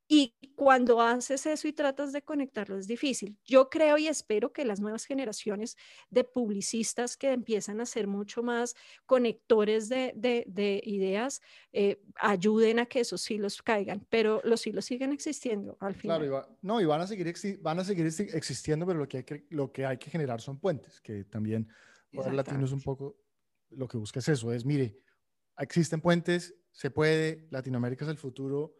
[0.07, 3.39] Y cuando haces eso y tratas de conectarlo es difícil.
[3.45, 5.77] Yo creo y espero que las nuevas generaciones
[6.11, 8.75] de publicistas que empiezan a ser mucho más
[9.07, 11.41] conectores de, de, ideas
[11.73, 16.21] eh, ayuden a que esos hilos caigan, pero los hilos siguen existiendo al final.
[16.21, 19.47] Claro, no, y van a seguir, van a seguir existiendo, pero lo que, hay que,
[19.51, 21.69] lo que hay que generar son puentes, que también
[22.13, 23.17] Poder Latino es un poco
[23.71, 24.97] lo que busca es eso, es mire,
[25.59, 28.77] existen puentes, se puede, Latinoamérica es el futuro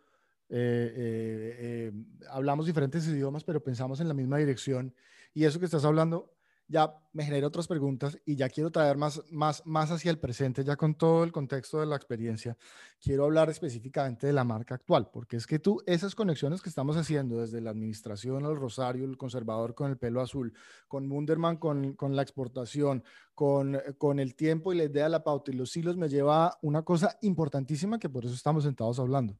[0.49, 1.93] eh, eh, eh,
[2.31, 4.95] hablamos diferentes idiomas, pero pensamos en la misma dirección.
[5.33, 6.35] Y eso que estás hablando
[6.67, 10.65] ya me genera otras preguntas y ya quiero traer más, más, más hacia el presente,
[10.65, 12.57] ya con todo el contexto de la experiencia.
[13.01, 16.97] Quiero hablar específicamente de la marca actual, porque es que tú, esas conexiones que estamos
[16.97, 20.55] haciendo desde la administración al Rosario, el conservador con el pelo azul,
[20.89, 23.05] con Munderman con, la exportación,
[23.35, 26.47] con, con el tiempo y la idea de la pauta y los hilos, me lleva
[26.47, 29.39] a una cosa importantísima que por eso estamos sentados hablando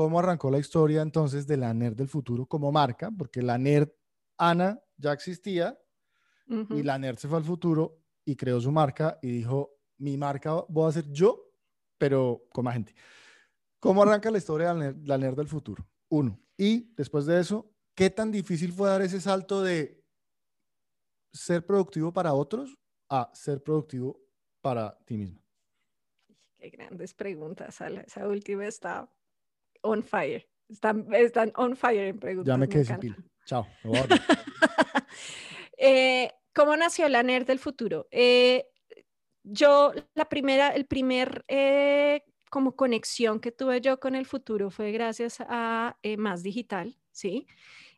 [0.00, 3.94] cómo arrancó la historia entonces de la NER del futuro como marca, porque la NER
[4.38, 5.78] Ana ya existía
[6.70, 10.54] y la NER se fue al futuro y creó su marca y dijo, mi marca
[10.70, 11.52] voy a ser yo,
[11.98, 12.94] pero con más gente.
[13.78, 15.86] ¿Cómo arranca la historia de la NER, del futuro?
[16.08, 16.40] Uno.
[16.56, 20.02] Y después de eso, ¿qué tan difícil fue dar ese salto de
[21.30, 22.74] ser productivo para otros
[23.10, 24.18] a ser productivo
[24.62, 25.42] para ti mismo?
[26.56, 29.10] Qué grandes preguntas, Esa última está
[29.82, 30.46] on fire.
[30.68, 32.52] Están, están on fire en preguntas.
[32.52, 33.16] Ya me quedé sin pila.
[33.44, 33.66] Chao.
[35.76, 38.06] eh, ¿Cómo nació la NER del futuro?
[38.12, 38.66] Eh,
[39.42, 44.92] yo, la primera, el primer eh, como conexión que tuve yo con el futuro fue
[44.92, 47.46] gracias a Más Digital, ¿sí?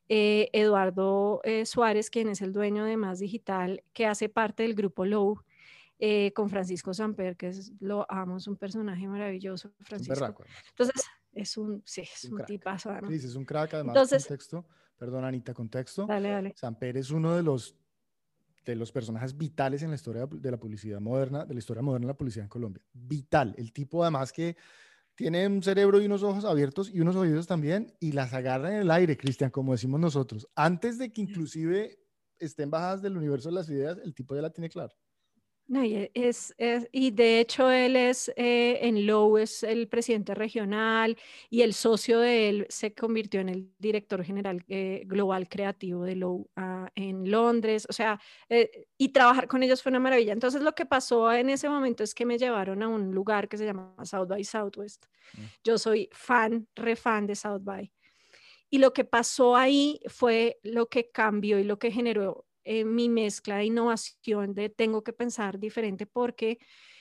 [0.08, 5.42] Eduardo Suárez, quien es el dueño de Más Digital, que hace parte del grupo Low,
[6.34, 10.44] con Francisco Samper, que es, lo amo, es un personaje maravilloso, Francisco.
[10.70, 12.90] Entonces, es un, sí, es, un, tipazo.
[13.08, 14.66] Sí, es un crack, además, Entonces, contexto,
[14.96, 16.06] perdón, Anita, contexto.
[16.06, 16.52] Dale, dale.
[16.56, 17.76] Samper es uno de los
[18.64, 22.06] de los personajes vitales en la historia de la publicidad moderna, de la historia moderna
[22.06, 22.82] de la publicidad en Colombia.
[22.92, 23.54] Vital.
[23.58, 24.56] El tipo además que
[25.14, 28.82] tiene un cerebro y unos ojos abiertos y unos oídos también y las agarra en
[28.82, 30.48] el aire, Cristian, como decimos nosotros.
[30.54, 31.98] Antes de que inclusive
[32.38, 34.94] estén bajadas del universo de las ideas, el tipo ya la tiene claro.
[35.72, 36.54] No, y, es,
[36.92, 41.16] y de hecho él es eh, en Lowe, es el presidente regional
[41.48, 46.16] y el socio de él se convirtió en el director general eh, global creativo de
[46.16, 47.86] Lowe ah, en Londres.
[47.88, 50.34] O sea, eh, y trabajar con ellos fue una maravilla.
[50.34, 53.56] Entonces lo que pasó en ese momento es que me llevaron a un lugar que
[53.56, 55.06] se llama South by Southwest.
[55.32, 55.40] Mm.
[55.64, 57.90] Yo soy fan, refan de South by.
[58.68, 63.08] Y lo que pasó ahí fue lo que cambió y lo que generó eh, mi
[63.08, 66.58] mezcla de innovación, de tengo que pensar diferente porque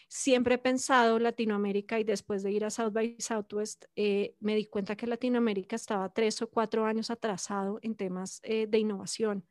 [0.07, 4.65] siempre he pensado Latinoamérica y después de ir a South by Southwest eh, me di
[4.65, 9.45] cuenta que Latinoamérica estaba tres o cuatro años atrasado en temas eh, de innovación.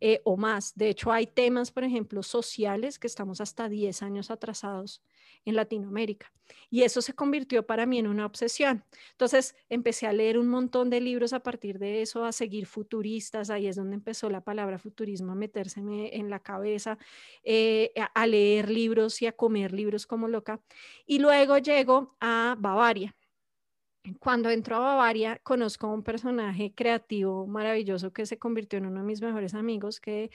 [0.00, 0.74] Eh, o más.
[0.76, 5.02] De hecho, hay temas, por ejemplo, sociales que estamos hasta 10 años atrasados
[5.44, 6.32] en Latinoamérica.
[6.70, 8.84] Y eso se convirtió para mí en una obsesión.
[9.12, 13.50] Entonces, empecé a leer un montón de libros a partir de eso, a seguir futuristas.
[13.50, 16.98] Ahí es donde empezó la palabra futurismo a meterse en la cabeza,
[17.42, 20.60] eh, a leer libros y a comer libros como loca.
[21.06, 23.14] Y luego llego a Bavaria
[24.20, 29.00] cuando entro a Bavaria, conozco a un personaje creativo maravilloso que se convirtió en uno
[29.00, 30.30] de mis mejores amigos, que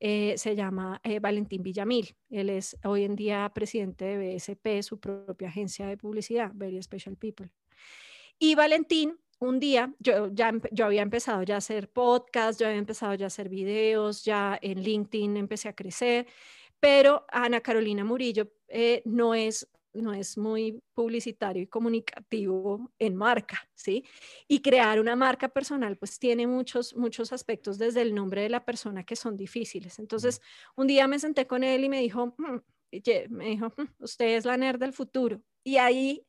[0.00, 2.16] eh, se llama eh, Valentín Villamil.
[2.30, 7.16] Él es hoy en día presidente de BSP, su propia agencia de publicidad, Very Special
[7.16, 7.50] People.
[8.38, 12.78] Y Valentín, un día, yo, ya, yo había empezado ya a hacer podcast, yo había
[12.78, 16.26] empezado ya a hacer videos, ya en LinkedIn empecé a crecer,
[16.80, 23.68] pero Ana Carolina Murillo eh, no es no es muy publicitario y comunicativo en marca,
[23.74, 24.04] ¿sí?
[24.48, 28.64] Y crear una marca personal, pues tiene muchos, muchos aspectos desde el nombre de la
[28.64, 29.98] persona que son difíciles.
[29.98, 30.40] Entonces,
[30.76, 32.58] un día me senté con él y me dijo, mm",
[33.30, 35.42] me dijo, mm, usted es la nerd del futuro.
[35.62, 36.26] Y ahí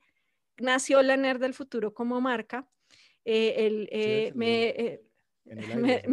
[0.57, 2.67] nació la nerd del futuro como marca.
[3.23, 5.03] Eh, me, eh,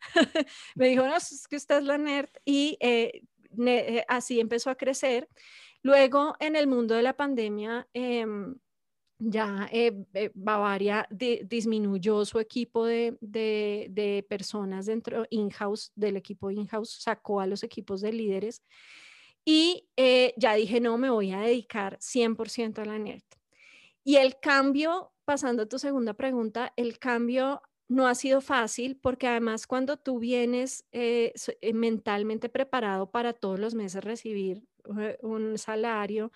[0.76, 2.30] me, dijo, no, es que usted es la nerd.
[2.44, 3.22] Y eh,
[4.08, 5.28] así empezó a crecer.
[5.86, 8.56] Luego, en el mundo de la pandemia, em,
[9.20, 17.40] ya eh, eh, Bavaria disminuyó su equipo de, personas dentro in-house, del equipo in-house, sacó
[17.40, 18.64] a los equipos de líderes
[19.44, 23.24] y eh, ya dije, no, me voy a dedicar 100% a la NERT.
[24.02, 29.28] Y el cambio, pasando a tu segunda pregunta, el cambio no ha sido fácil porque
[29.28, 30.84] además cuando tú vienes
[31.72, 34.64] mentalmente preparado para todos los meses recibir
[35.22, 36.32] un salario,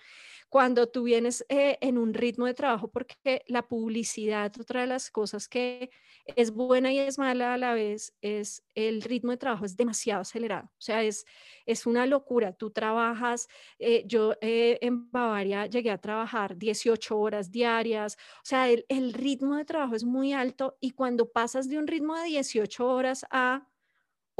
[0.49, 5.09] cuando tú vienes eh, en un ritmo de trabajo, porque la publicidad, otra de las
[5.09, 5.89] cosas que
[6.25, 10.21] es buena y es mala a la vez, es el ritmo de trabajo es demasiado
[10.21, 11.25] acelerado, o sea, es,
[11.65, 12.53] es una locura.
[12.53, 13.47] Tú trabajas,
[13.79, 19.55] eh, yo en Bavaria llegué a trabajar 18 horas diarias, o sea, el, el ritmo
[19.55, 23.67] de trabajo es muy alto y cuando pasas de un ritmo de 18 horas a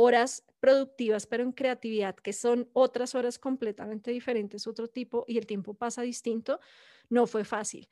[0.02, 5.46] horas productivas, pero en creatividad, que son otras horas completamente diferentes, otro tipo, y el
[5.46, 6.60] tiempo pasa distinto,
[7.10, 7.90] no fue fácil.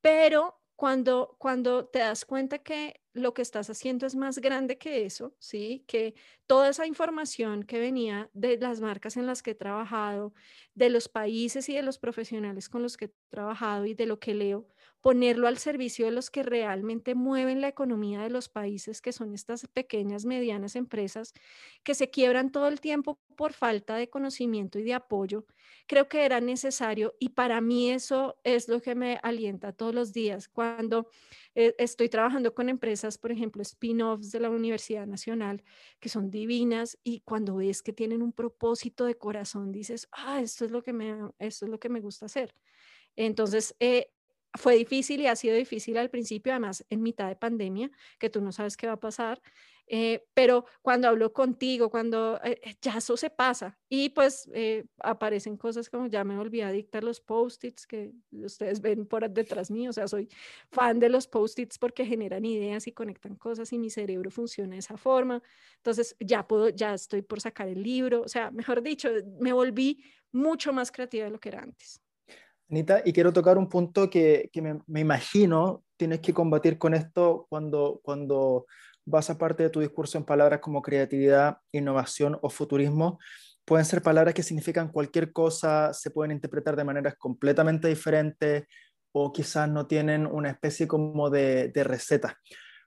[0.00, 5.04] Pero cuando, cuando te das cuenta que lo que estás haciendo es más grande que
[5.04, 5.84] eso, ¿sí?
[5.86, 6.14] Que
[6.46, 10.32] toda esa información que venía de las marcas en las que he trabajado,
[10.74, 14.18] de los países y de los profesionales con los que he trabajado y de lo
[14.18, 14.66] que leo,
[15.02, 19.34] ponerlo al servicio de los que realmente mueven la economía de los países, que son
[19.34, 21.34] estas pequeñas, medianas empresas
[21.82, 25.44] que se quiebran todo el tiempo por falta de conocimiento y de apoyo,
[25.88, 30.12] creo que era necesario y para mí eso es lo que me alienta todos los
[30.12, 31.08] días cuando
[31.56, 35.64] eh, estoy trabajando con empresas, por ejemplo, spin-offs de la Universidad Nacional,
[35.98, 40.64] que son divinas y cuando ves que tienen un propósito de corazón, dices, ah, esto
[40.64, 42.54] es lo que me, esto es lo que me gusta hacer.
[43.16, 44.10] Entonces, eh,
[44.54, 48.40] fue difícil y ha sido difícil al principio, además en mitad de pandemia, que tú
[48.40, 49.40] no sabes qué va a pasar.
[49.86, 54.48] Eh, pero cuando hablo contigo, cuando eh, eh, ya eso se pasa y pues
[54.98, 59.70] aparecen cosas como ya me olvidé a dictar los post-its que ustedes ven por detrás
[59.70, 60.28] mío, o sea, soy
[60.70, 64.78] fan de los post-its porque generan ideas y conectan cosas y mi cerebro funciona de
[64.78, 65.42] esa forma.
[65.76, 69.10] Entonces ya puedo, ya estoy por sacar el libro, o sea, mejor dicho,
[69.40, 72.00] me volví mucho más creativa de lo que era antes.
[72.72, 76.94] Anita, y quiero tocar un punto que, que me, me, imagino tienes que combatir con
[76.94, 78.64] esto cuando, cuando
[79.04, 83.18] basa parte de tu discurso en palabras como creatividad, innovación o futurismo.
[83.66, 88.64] Pueden ser palabras que significan cualquier cosa, se pueden interpretar de maneras completamente diferentes
[89.12, 92.38] o quizás no tienen una especie como de, de receta.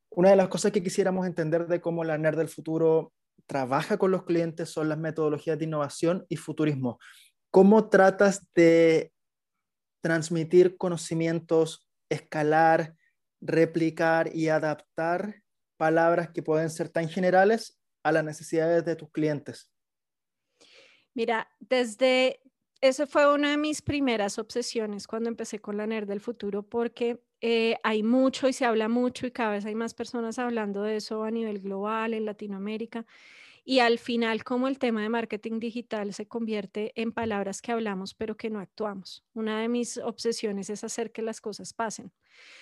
[0.09, 3.13] Una de las cosas que quisiéramos entender de cómo la NER del futuro
[3.45, 6.97] trabaja con los clientes son las metodologías de innovación y futurismo.
[7.51, 9.13] ¿Cómo tratas de
[10.05, 12.93] transmitir conocimientos, escalar,
[13.41, 15.41] replicar y adaptar
[15.77, 19.71] palabras que pueden ser tan generales a las necesidades de tus clientes?
[21.15, 22.39] Mira, desde,
[22.81, 27.23] eso fue una de mis primeras obsesiones cuando empecé con la NER del futuro, porque
[27.41, 30.97] eh, hay mucho y se habla mucho y cada vez hay más personas hablando de
[30.97, 33.07] eso a nivel global, en Latinoamérica.
[33.67, 38.13] Y al final, como el tema de marketing digital se convierte en palabras que hablamos
[38.13, 39.23] pero que no actuamos.
[39.33, 42.13] Una de mis obsesiones es hacer que las cosas pasen.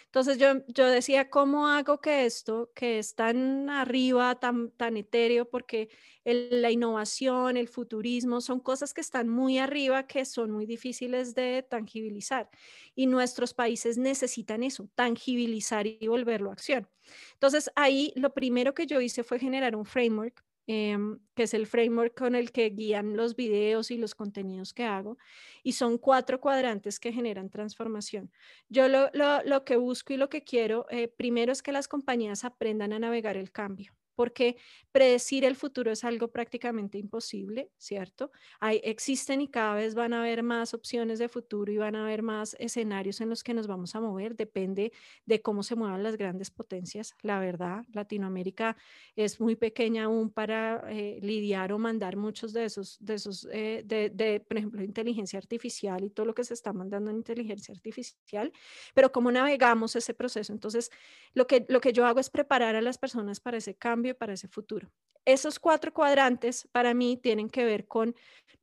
[0.05, 5.49] Entonces yo, yo decía, ¿cómo hago que esto, que es tan arriba, tan, tan etéreo,
[5.49, 5.89] porque
[6.23, 11.65] la innovación, el futurismo, son cosas que están muy arriba, que son muy difíciles de
[11.69, 12.49] tangibilizar.
[12.95, 16.87] Y nuestros países necesitan eso, tangibilizar y volverlo a acción.
[17.33, 21.67] Entonces ahí lo primero que yo hice fue generar un framework Em, que es el
[21.67, 25.17] framework con el que guían los videos y los contenidos que hago.
[25.62, 28.32] Y son cuatro cuadrantes que generan transformación.
[28.69, 32.45] Yo lo, lo, que busco y lo que quiero, eh, primero es que las compañías
[32.45, 34.58] aprendan a navegar el cambio porque
[34.91, 38.32] predecir el futuro es algo prácticamente imposible, ¿cierto?
[38.60, 42.04] Hay, existen y cada vez van a haber más opciones de futuro y van a
[42.04, 44.91] haber más escenarios en los que nos vamos a mover, depende
[45.26, 47.15] de cómo se muevan las grandes potencias.
[47.21, 48.78] La verdad, Latinoamérica
[49.15, 53.84] es muy pequeña aún para eh, lidiar o mandar muchos de esos, de esos, eh,
[53.86, 57.73] de, de, por ejemplo, inteligencia artificial y todo lo que se está mandando en inteligencia
[57.73, 58.52] artificial,
[58.93, 60.54] pero cómo navegamos ese proceso.
[60.54, 60.91] Entonces,
[61.34, 64.33] lo que, lo que yo hago es preparar a las personas para ese cambio para
[64.33, 64.91] ese futuro.
[65.25, 68.13] Esos cuatro cuadrantes para mí tienen que ver con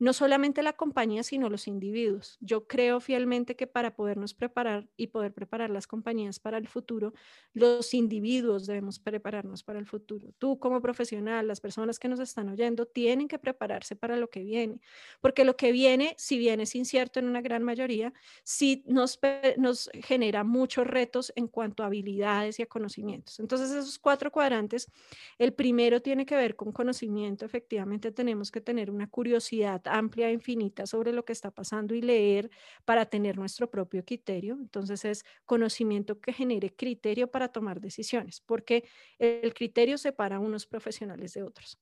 [0.01, 2.39] no solamente la compañía, sino los individuos.
[2.41, 7.13] Yo creo fielmente que para podernos preparar y poder preparar las compañías para el futuro,
[7.53, 10.33] los individuos debemos prepararnos para el futuro.
[10.39, 14.41] Tú como profesional, las personas que nos están oyendo, tienen que prepararse para lo que
[14.43, 14.81] viene,
[15.19, 18.11] porque lo que viene, si bien es incierto en una gran mayoría,
[18.43, 19.19] sí nos,
[19.57, 23.39] nos genera muchos retos en cuanto a habilidades y a conocimientos.
[23.39, 24.91] Entonces, esos cuatro cuadrantes,
[25.37, 30.33] el primero tiene que ver con conocimiento, efectivamente tenemos que tener una curiosidad amplia e
[30.33, 32.49] infinita sobre lo que está pasando y leer
[32.85, 34.57] para tener nuestro propio criterio.
[34.59, 38.85] Entonces es conocimiento que genere criterio para tomar decisiones, porque
[39.19, 41.79] el criterio separa a unos profesionales de otros.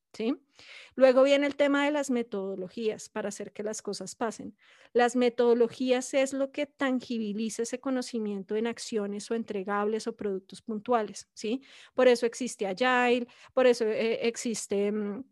[0.95, 4.55] Luego viene el tema de las metodologías para hacer que las cosas pasen.
[4.93, 11.29] Las metodologías es lo que tangibiliza ese conocimiento en acciones o entregables o productos puntuales.
[11.33, 11.61] ¿sí?
[11.93, 15.23] Por eso existe Agile, por eso eh, existe Mm,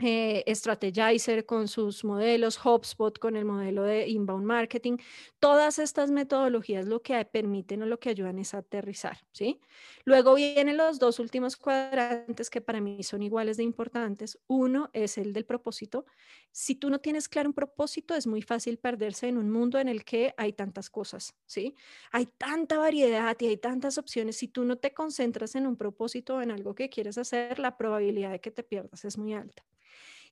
[0.00, 4.96] eh, Strategizer con sus modelos, HubSpot con el modelo de inbound marketing.
[5.38, 9.60] Todas estas metodologías lo que permiten o lo que ayudan es aterrizar, ¿sí?
[10.04, 14.38] Luego vienen los dos últimos cuadrantes que para mí son iguales de importantes.
[14.48, 16.06] Uno es el del propósito.
[16.50, 19.88] Si tú no tienes claro un propósito, es muy fácil perderse en un mundo en
[19.88, 21.76] el que hay tantas cosas, ¿sí?
[22.10, 24.36] Hay tanta variedad y hay tantas opciones.
[24.36, 27.76] Si tú no te concentras en un propósito o en algo que quieres hacer, la
[27.76, 29.64] probabilidad de que te pierdas es muy alta.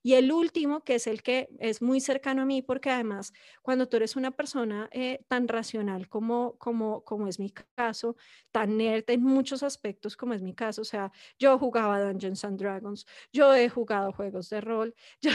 [0.03, 3.87] Y el último, que es el que es muy cercano a mí, porque además cuando
[3.87, 8.17] tú eres una persona eh, tan racional como, como, como es mi caso,
[8.51, 12.59] tan nerd en muchos aspectos como es mi caso, o sea, yo jugaba Dungeons and
[12.59, 15.31] Dragons, yo he jugado juegos de rol, yo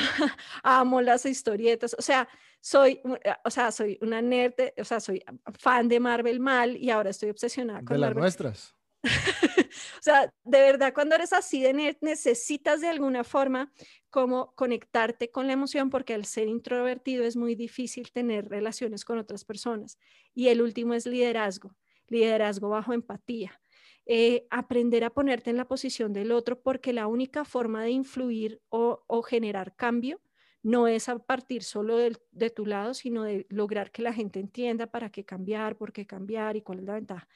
[0.62, 2.28] amo las historietas, o sea,
[2.60, 5.24] soy, eh, o sea, soy una nerd, o sea, soy
[5.58, 8.74] fan de Marvel mal y ahora estoy obsesionada con de las nuestras.
[9.98, 13.72] o sea, de verdad, cuando eres así de necesitas de alguna forma
[14.10, 19.18] como conectarte con la emoción, porque al ser introvertido es muy difícil tener relaciones con
[19.18, 19.98] otras personas.
[20.34, 21.74] Y el último es liderazgo,
[22.08, 23.60] liderazgo bajo empatía.
[24.06, 28.62] Eh, aprender a ponerte en la posición del otro, porque la única forma de influir
[28.70, 30.20] o, o generar cambio
[30.62, 34.86] no es a partir solo de, tu lado, sino de lograr que la gente entienda
[34.86, 37.28] para qué cambiar, por qué cambiar y cuál es la ventaja.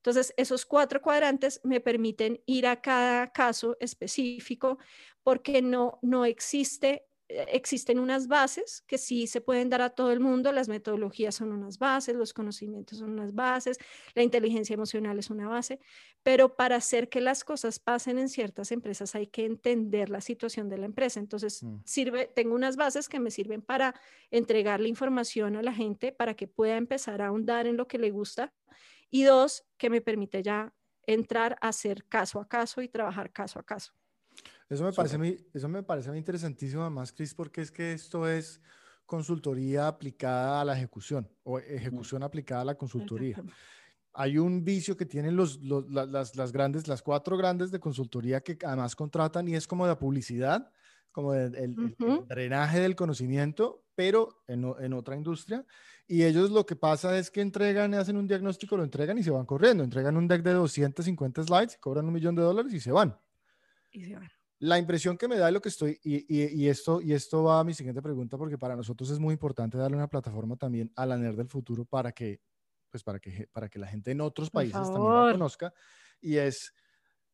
[0.00, 4.78] Entonces, esos cuatro cuadrantes me permiten ir a cada caso específico
[5.22, 10.10] porque no, no existe eh, existen unas bases que sí se pueden dar a todo
[10.10, 13.78] el mundo, las metodologías son unas bases, los conocimientos son unas bases,
[14.14, 15.78] la inteligencia emocional es una base,
[16.24, 20.68] pero para hacer que las cosas pasen en ciertas empresas hay que entender la situación
[20.68, 21.20] de la empresa.
[21.20, 21.76] Entonces, mm.
[21.84, 23.94] sirve, tengo unas bases que me sirven para
[24.32, 27.98] entregar la información a la gente para que pueda empezar a ahondar en lo que
[27.98, 28.52] le gusta
[29.10, 30.72] y dos, que me permite ya
[31.06, 33.92] entrar a hacer caso a caso y trabajar caso a caso.
[34.68, 38.28] Eso me, parece muy, eso me parece muy interesantísimo, además, Cris, porque es que esto
[38.28, 38.60] es
[39.04, 43.42] consultoría aplicada a la ejecución o ejecución aplicada a la consultoría.
[44.12, 48.56] Hay un vicio que tienen los, las, las, grandes, las cuatro grandes de consultoría que
[48.64, 50.70] además contratan y es como de publicidad,
[51.12, 51.96] como el,
[52.28, 55.64] drenaje del conocimiento, pero en, en, otra industria.
[56.06, 59.30] Y ellos lo que pasa es que entregan, hacen un diagnóstico, lo entregan y se
[59.30, 59.84] van corriendo.
[59.84, 63.16] Entregan un deck de 250 slides, cobran un millón de dólares y se van.
[63.92, 64.28] Y se van.
[64.60, 67.64] La impresión que me da de lo que estoy, y, esto, y esto va a
[67.64, 71.16] mi siguiente pregunta, porque para nosotros es muy importante darle una plataforma también a la
[71.16, 72.42] NER del futuro para que,
[72.90, 75.72] pues para que, para que la gente en otros países también la conozca.
[76.20, 76.74] Y es,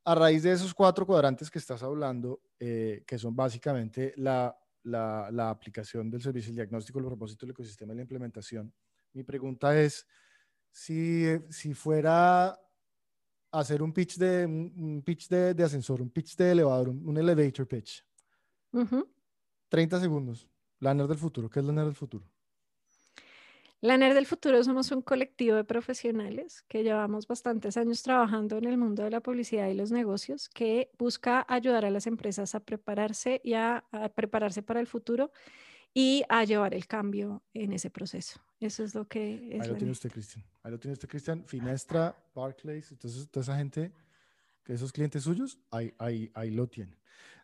[0.06, 5.28] a raíz de esos cuatro cuadrantes que estás hablando, eh, que son básicamente la, la,
[5.32, 8.72] la, aplicación del servicio, el diagnóstico, el propósito, el ecosistema y la implementación,
[9.12, 10.06] mi pregunta es,
[10.70, 12.56] si, si fuera
[13.50, 17.66] hacer un pitch de, un pitch de, de ascensor, un pitch de elevador, un, elevator
[17.66, 18.04] pitch.
[19.68, 20.46] 30 segundos.
[20.80, 21.48] La NER del futuro.
[21.48, 22.30] ¿Qué es la NER del futuro?
[23.82, 28.64] La NER del futuro somos un colectivo de profesionales que llevamos bastantes años trabajando en
[28.64, 32.60] el mundo de la publicidad y los negocios que busca ayudar a las empresas a
[32.60, 35.30] prepararse y a prepararse para el futuro
[35.92, 38.40] y a llevar el cambio en ese proceso.
[38.60, 39.62] Eso es lo que es.
[39.62, 40.44] Ahí lo tiene usted, Cristian.
[40.62, 41.44] Ahí lo tiene usted, Cristian.
[41.46, 43.92] Finestra, Barclays, entonces toda esa gente,
[44.66, 46.98] que esos clientes suyos, ahí, ahí, ahí lo tienen.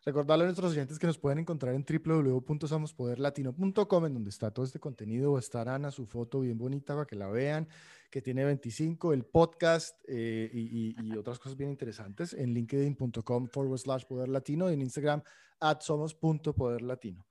[0.05, 4.77] Recordarle a nuestros oyentes que nos pueden encontrar en www.samospoderlatino.com, en donde está todo este
[4.77, 5.37] contenido.
[5.37, 7.69] Estar Ana, su foto bien bonita para que la vean,
[8.11, 13.79] que tiene 25, el podcast eh, y, y, otras cosas bien interesantes en linkedin.com forward
[13.79, 15.23] slash poder latino y en Instagram
[15.61, 17.25] at somos.poderlatino.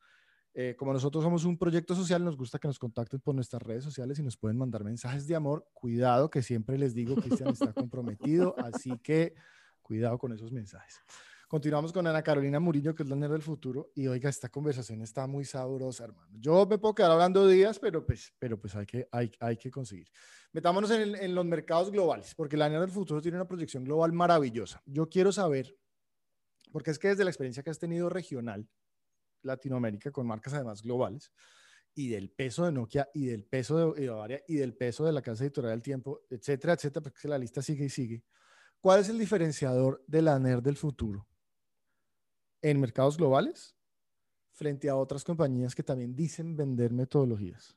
[0.55, 3.85] Eh, como nosotros somos un proyecto social, nos gusta que nos contacten por nuestras redes
[3.85, 5.67] sociales y nos pueden mandar mensajes de amor.
[5.75, 9.35] Cuidado, que siempre les digo, Cristian está comprometido, así que
[9.93, 10.99] cuidado con esos mensajes.
[11.47, 13.91] Continuamos con Ana Carolina Murillo, que es la nerd del futuro.
[13.95, 16.35] Y oiga, esta conversación está muy sabrosa, hermano.
[16.41, 19.71] Yo me puedo quedar hablando días, pero pues, pero pues hay, que, hay, hay que
[19.71, 20.09] conseguir.
[20.53, 24.15] Metámonos en, en los mercados globales, porque la nerd del futuro tiene una proyección global
[24.15, 24.83] maravillosa.
[24.87, 25.77] Yo quiero saber,
[26.73, 28.67] porque es que desde la experiencia que has tenido regional,
[29.43, 31.33] Latinoamérica con marcas además globales
[31.95, 35.21] y del peso de Nokia y del peso de Bavaria y del peso de la
[35.21, 38.25] casa editorial del tiempo, etcétera, etcétera, porque la lista sigue y sigue.
[38.83, 41.29] ¿Cuál es el diferenciador de la NER del futuro
[42.61, 43.77] en mercados globales
[44.51, 47.77] frente a otras compañías que también dicen vender metodologías?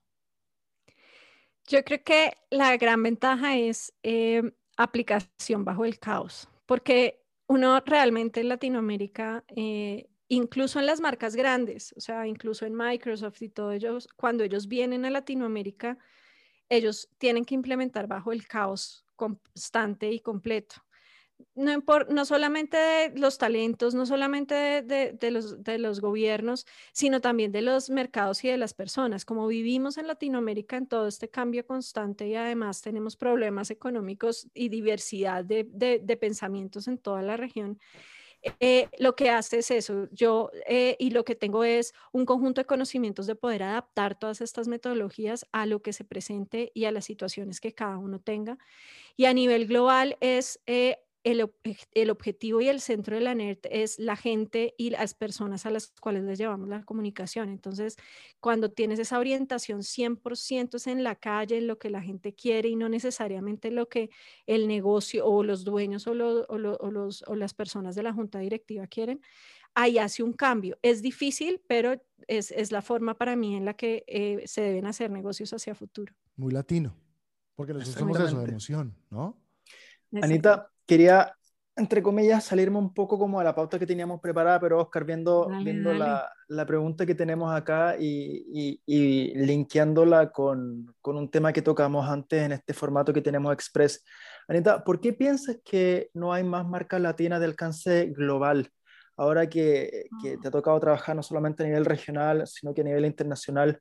[1.67, 8.39] Yo creo que la gran ventaja es eh, aplicación bajo el caos, porque uno realmente
[8.39, 13.71] en Latinoamérica eh, incluso en las marcas grandes, o sea, incluso en Microsoft y todo
[13.71, 15.99] ellos, cuando ellos vienen a Latinoamérica,
[16.67, 20.84] ellos tienen que implementar bajo el caos constante y completo.
[21.55, 27.51] No, no solamente de los talentos, no solamente de, los, de los gobiernos, sino también
[27.51, 29.25] de los mercados y de las personas.
[29.25, 34.69] Como vivimos en Latinoamérica en todo este cambio constante y además tenemos problemas económicos y
[34.69, 37.79] diversidad de, de pensamientos en toda la región,
[38.59, 40.07] eh, lo que hace es eso.
[40.11, 44.41] Yo eh, y lo que tengo es un conjunto de conocimientos de poder adaptar todas
[44.41, 48.57] estas metodologías a lo que se presente y a las situaciones que cada uno tenga.
[49.17, 53.97] Y a nivel global es eh, el, objetivo y el centro de la NERD es
[53.97, 57.49] la gente y las personas a las cuales les llevamos la comunicación.
[57.49, 57.97] Entonces,
[58.39, 62.69] cuando tienes esa orientación 100% es en la calle, en lo que la gente quiere
[62.69, 64.11] y no necesariamente lo que
[64.45, 69.19] el negocio o los dueños o, los, o las personas de la junta directiva quieren,
[69.73, 70.77] ahí hace un cambio.
[70.83, 75.09] Es difícil, pero es, la forma para mí en la que eh, se deben hacer
[75.09, 76.13] negocios hacia futuro.
[76.35, 76.95] Muy latino,
[77.55, 79.41] porque nosotros somos eso, emoción, ¿no?
[80.21, 81.35] Anita, quería,
[81.75, 85.47] entre comillas, salirme un poco como a la pauta que teníamos preparada, pero Oscar, viendo,
[85.63, 91.51] viendo La, la, pregunta que tenemos acá y, y, y linkeándola con, con, un tema
[91.51, 94.03] que tocamos antes en este formato que tenemos Express.
[94.47, 98.71] Anita, ¿por qué piensas que no hay más marcas latinas de alcance global?
[99.17, 102.83] ahora que, que, te ha tocado trabajar no solamente a nivel regional, sino que a
[102.83, 103.79] nivel internacional,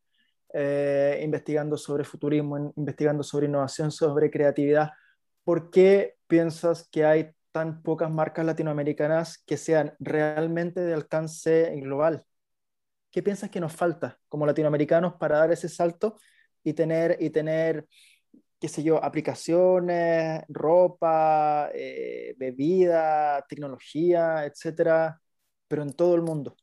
[0.53, 4.91] eh, investigando sobre futurismo, investigando sobre innovación, sobre creatividad,
[5.43, 12.25] ¿por qué piensas que hay tan pocas marcas latinoamericanas que sean realmente de alcance global?
[13.13, 16.17] ¿Qué piensas que nos falta como latinoamericanos para dar ese salto
[16.65, 17.87] y tener, y tener
[18.59, 25.21] qué sé yo, aplicaciones, ropa, eh, bebida, tecnología, etcétera,
[25.69, 26.57] pero en todo el mundo?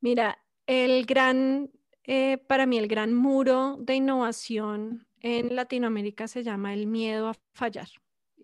[0.00, 1.70] Mira, el gran,
[2.04, 7.34] eh, para mí el gran muro de innovación en Latinoamérica se llama el miedo a
[7.52, 7.88] fallar.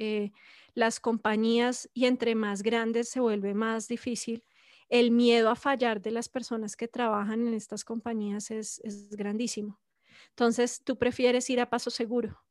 [0.00, 0.32] Eh,
[0.74, 4.42] las compañías y entre más grandes se vuelve más difícil
[4.90, 8.80] el miedo a fallar de las personas que trabajan en estas compañías es,
[9.10, 9.80] grandísimo.
[10.30, 12.42] Entonces, tú prefieres ir a paso seguro.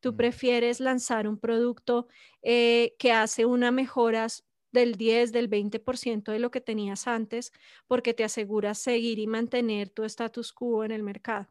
[0.00, 0.16] Tú mm.
[0.16, 2.06] prefieres lanzar un producto
[2.42, 4.28] eh, que hace una mejora
[4.70, 7.52] del 10, del 20% de lo que tenías antes,
[7.86, 11.48] porque te aseguras seguir y mantener tu status quo en el mercado.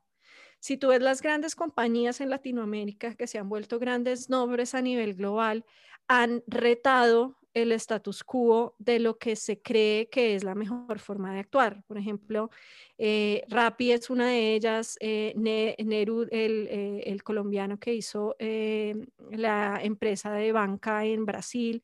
[0.60, 4.82] Si tú ves las grandes compañías en Latinoamérica que se han vuelto grandes nombres a
[4.82, 5.66] nivel global,
[6.08, 11.34] han retado el status quo de lo que se cree que es la mejor forma
[11.34, 11.84] de actuar.
[11.88, 12.50] Por ejemplo,
[12.98, 13.44] eh,
[13.80, 21.06] es una de ellas, eh, Neru, eh, el, colombiano que hizo la empresa de banca
[21.06, 21.84] en Brasil.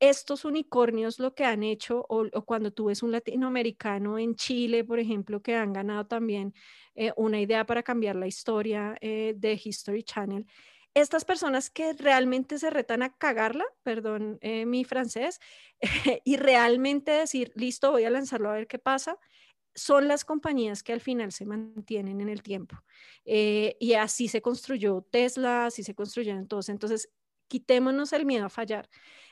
[0.00, 4.84] estos unicornios lo que han hecho, o, o, cuando tú ves un latinoamericano en Chile,
[4.84, 6.54] por ejemplo, que han ganado también
[7.16, 10.46] una idea para cambiar la historia de History Channel,
[11.00, 15.40] estas personas que realmente se retan a cagarla, perdón eh, mi francés,
[16.24, 19.18] y realmente decir, listo, voy a lanzarlo a ver qué pasa,
[19.74, 22.76] son las compañías que al final se mantienen en el tiempo.
[23.24, 26.68] Eh, y así se construyó Tesla, así se construyeron todos.
[26.68, 27.10] Entonces,
[27.46, 28.88] quitémonos el miedo a fallar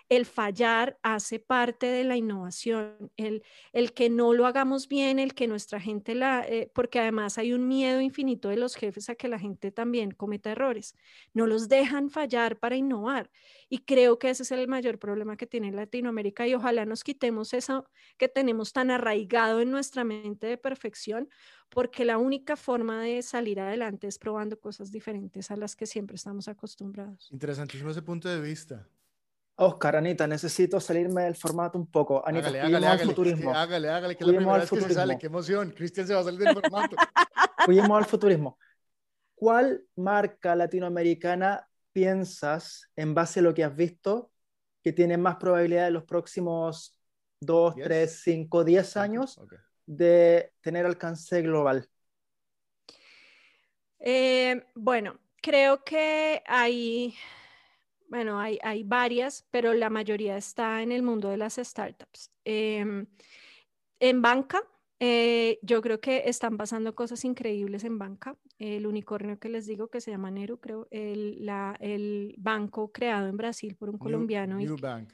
[0.08, 3.42] el fallar hace parte de la innovación, el,
[3.72, 7.52] el que no lo hagamos bien, el que nuestra gente la, eh, porque además hay
[7.52, 10.94] un miedo infinito de los jefes a que la gente también cometa errores,
[11.34, 13.30] no los dejan fallar para innovar.
[13.68, 17.52] Y creo que ese es el mayor problema que tiene Latinoamérica y ojalá nos quitemos
[17.52, 21.28] eso que tenemos tan arraigado en nuestra mente de perfección,
[21.68, 26.14] porque la única forma de salir adelante es probando cosas diferentes a las que siempre
[26.14, 27.28] estamos acostumbrados.
[27.32, 28.88] Interesantísimo ese punto de vista.
[29.58, 32.26] Oscar, Anita, necesito salirme del formato un poco.
[32.26, 33.54] Anita, hágale, hágale, al futurismo.
[33.54, 35.18] hágale, hágale, que es la primera vez que se sale.
[35.18, 35.70] ¡Qué emoción!
[35.70, 36.96] Cristian se va a salir del formato.
[37.64, 38.58] Fuimos al futurismo.
[39.34, 44.30] ¿Cuál marca latinoamericana piensas, en base a lo que has visto,
[44.82, 46.94] que tiene más probabilidad en los próximos
[47.40, 49.40] 2, 3, 5, 10 años
[49.86, 51.88] de tener alcance global?
[53.98, 57.14] Eh, bueno, creo que hay
[58.08, 62.30] bueno, hay, varias, pero la mayoría está en el mundo de las startups.
[62.44, 63.06] Em,
[64.00, 64.62] en banca,
[64.98, 68.36] eh, yo creo que están pasando cosas increíbles en banca.
[68.58, 71.48] El unicornio que les digo que se llama Neru, creo, el,
[71.80, 74.56] el banco creado en Brasil por un colombiano.
[74.56, 75.12] New Bank.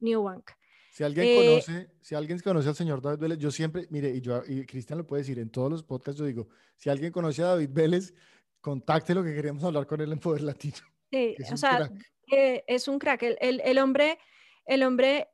[0.00, 0.50] New Bank.
[0.92, 4.20] Si alguien eh, conoce, si alguien conoce al señor David Vélez, yo siempre, mire, y
[4.20, 7.42] yo y Cristian lo puede decir en todos los podcasts, yo digo, si alguien conoce
[7.42, 8.14] a David Vélez,
[8.60, 10.78] contacte lo que queríamos hablar con él en Poder Latino.
[11.10, 11.90] Sí, o sea,
[12.30, 13.22] eh, es un crack.
[13.22, 14.18] El, hombre,
[14.66, 15.28] el hombre,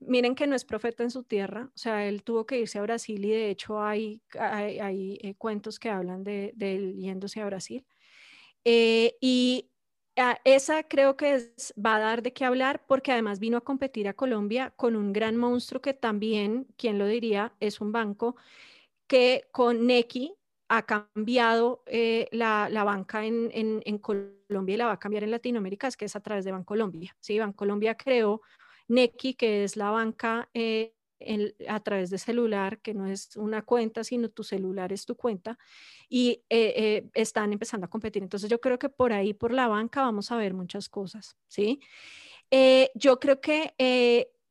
[0.00, 2.82] miren que no es profeta en su tierra, o sea, él tuvo que irse a
[2.82, 7.86] Brasil y de hecho hay, hay, eh, cuentos que hablan de, él yéndose a Brasil.
[8.64, 9.70] Eh, y
[10.44, 11.54] esa creo que
[11.84, 15.12] va a dar de qué hablar porque además vino a competir a Colombia con un
[15.12, 18.36] gran monstruo que también, quien lo diría, es un banco
[19.06, 20.34] que con Neki,
[20.70, 25.96] ha cambiado eh, la, banca en, Colombia y la va a cambiar en Latinoamérica, es
[25.96, 27.16] que es a través de Bancolombia.
[27.18, 27.40] ¿sí?
[27.40, 28.40] Bancolombia creó
[28.86, 30.94] Neki, que es la banca eh,
[31.68, 35.58] a través de celular, que no es una cuenta, sino tu celular es tu cuenta,
[36.08, 38.22] y eh, están empezando a competir.
[38.22, 41.36] Entonces yo creo que por ahí, por la banca, vamos a ver muchas cosas.
[41.48, 41.80] ¿sí?
[42.94, 43.74] yo creo que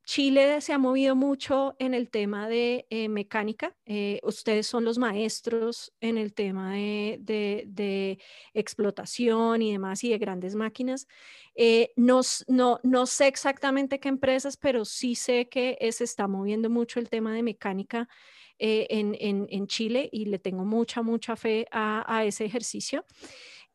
[0.10, 3.76] Chile se ha movido mucho en el tema de eh, mecánica.
[3.86, 8.18] Eh, ustedes son los maestros en el tema de,
[8.55, 11.07] explotación y demás y de grandes máquinas.
[11.53, 17.07] Eh, no, sé exactamente qué empresas, pero sí sé que se está moviendo mucho el
[17.07, 18.10] tema de mecánica
[18.57, 23.05] en, Chile y le tengo mucha, mucha fe a, ese ejercicio.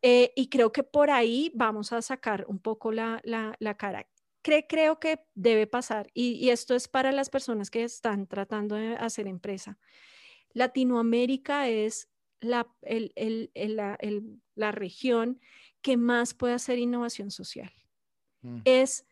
[0.01, 4.05] y creo que por ahí vamos a sacar un poco la, la, la cara
[4.67, 9.27] creo que debe pasar, y, esto es para las personas que están tratando de hacer
[9.27, 9.77] empresa.
[10.53, 15.39] Latinoamérica es la, la, región
[15.81, 17.71] que más puede hacer innovación social.
[18.41, 18.61] Mm.
[18.65, 19.05] Es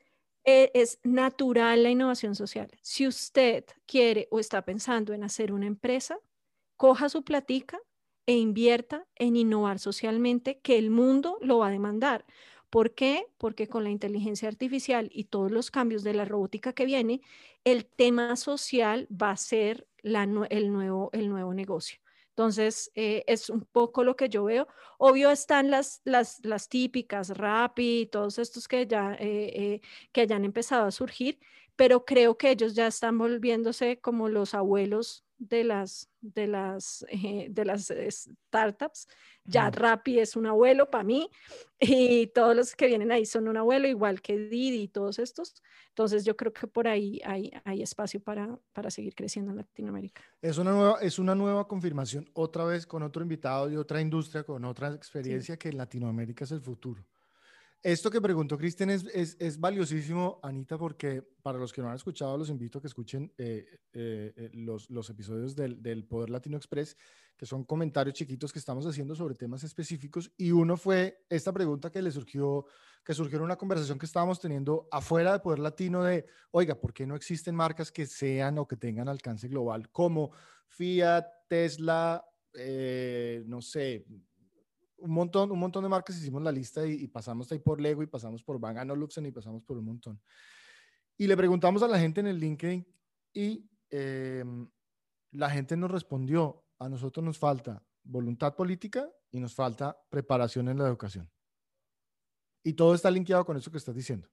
[0.45, 2.69] eh, es natural la innovación social.
[2.81, 6.19] Si usted quiere o está pensando en hacer una empresa,
[6.75, 7.79] coja su platica
[8.25, 12.25] e invierta en innovar socialmente, que el mundo lo va a demandar.
[12.73, 13.27] ¿Por qué?
[13.37, 17.21] Porque con la inteligencia artificial y todos los cambios de la robótica que viene,
[17.65, 21.99] el tema social va a ser el, nuevo, el nuevo negocio.
[22.29, 24.67] Entonces, eh, es un poco lo que yo veo.
[24.97, 30.43] Obvio están las, las, las típicas, Rappi todos estos que ya eh, eh, que hayan
[30.43, 31.39] empezado a surgir,
[31.75, 37.65] pero creo que ellos ya están volviéndose como los abuelos de las, de las, de
[37.65, 39.07] las startups.
[39.45, 41.29] Ya Rappi es un abuelo para mí
[41.79, 45.61] y todos los que vienen ahí son un abuelo, igual que Didi y todos estos.
[45.89, 50.23] Entonces yo creo que por ahí hay, hay espacio para, para seguir creciendo en Latinoamérica.
[50.41, 54.43] Es una, nueva, es una nueva confirmación, otra vez con otro invitado y otra industria,
[54.43, 57.03] con otra experiencia, que Latinoamérica es el futuro.
[57.83, 61.95] Esto que preguntó Cristian es, es, es, valiosísimo, Anita, porque para los que no han
[61.95, 66.29] escuchado, los invito a que escuchen eh, eh, eh, los, los, episodios del, del, Poder
[66.29, 66.95] Latino Express,
[67.35, 70.31] que son comentarios chiquitos que estamos haciendo sobre temas específicos.
[70.37, 72.65] Y uno fue esta pregunta que le surgió,
[73.03, 76.93] que surgió en una conversación que estábamos teniendo afuera de Poder Latino de, oiga, ¿por
[76.93, 80.31] qué no existen marcas que sean o que tengan alcance global como
[80.69, 82.25] Fiat, Tesla,
[83.45, 84.05] no sé,
[84.97, 88.07] un montón, un montón de marcas hicimos la lista y, pasamos ahí por Lego y
[88.07, 90.21] pasamos por Bang Luxen y pasamos por un montón.
[91.17, 92.85] Y le preguntamos a la gente en el LinkedIn
[93.33, 94.69] y em,
[95.31, 100.77] la gente nos respondió, a nosotros nos falta voluntad política y nos falta preparación en
[100.77, 101.29] la educación.
[102.63, 104.29] Y todo está linkeado con eso que estás diciendo.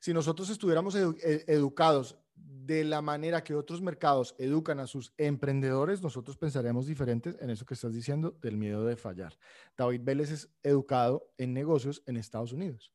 [0.00, 6.02] Si nosotros estuviéramos e, educados de la manera que otros mercados educan a sus emprendedores,
[6.02, 9.36] nosotros pensaremos diferentes en eso que estás diciendo del miedo de fallar.
[9.76, 12.92] David Vélez es educado en negocios en Estados Unidos,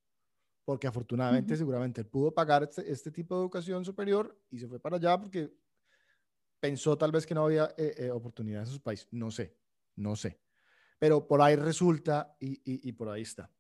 [0.64, 4.98] porque afortunadamente seguramente pudo pagar este, este, tipo de educación superior y se fue para
[4.98, 5.54] allá porque
[6.60, 9.08] pensó tal vez que no había eh, eh, oportunidades en su país.
[9.12, 9.58] No sé,
[9.96, 10.40] no sé.
[10.98, 13.52] Pero por ahí resulta y, y por ahí está.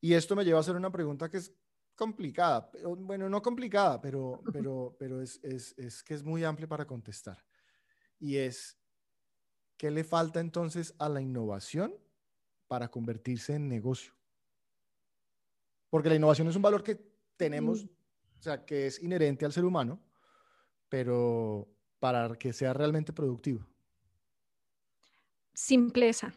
[0.00, 1.52] Y esto me lleva a hacer una pregunta que es
[1.94, 6.68] complicada, pero, bueno, no complicada, pero, pero, pero es, es, es, que es muy amplia
[6.68, 7.44] para contestar.
[8.18, 8.78] Y es,
[9.76, 11.94] ¿qué le falta entonces a la innovación
[12.68, 14.12] para convertirse en negocio?
[15.90, 17.00] Porque la innovación es un valor que
[17.36, 20.02] tenemos, o sea, que es inherente al ser humano,
[20.88, 21.68] pero
[21.98, 23.66] para que sea realmente productivo.
[25.52, 26.34] Simpleza.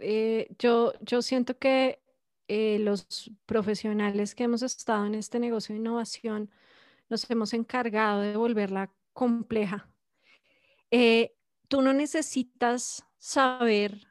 [0.00, 2.00] Eh, yo, yo siento que
[2.48, 6.50] eh, los profesionales que hemos estado en este negocio de innovación
[7.08, 9.88] nos hemos encargado de volverla compleja.
[10.90, 11.34] Eh,
[11.68, 14.08] tú no necesitas saber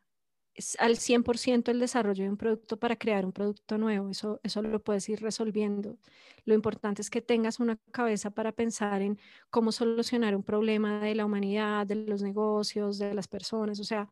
[0.80, 4.84] al 100% el desarrollo de un producto para crear un producto nuevo, eso, eso lo
[4.84, 5.98] puedes ir resolviendo.
[6.46, 9.20] Lo importante es que tengas una cabeza para pensar en
[9.50, 14.12] cómo solucionar un problema de la humanidad, de los negocios, de las personas, o sea,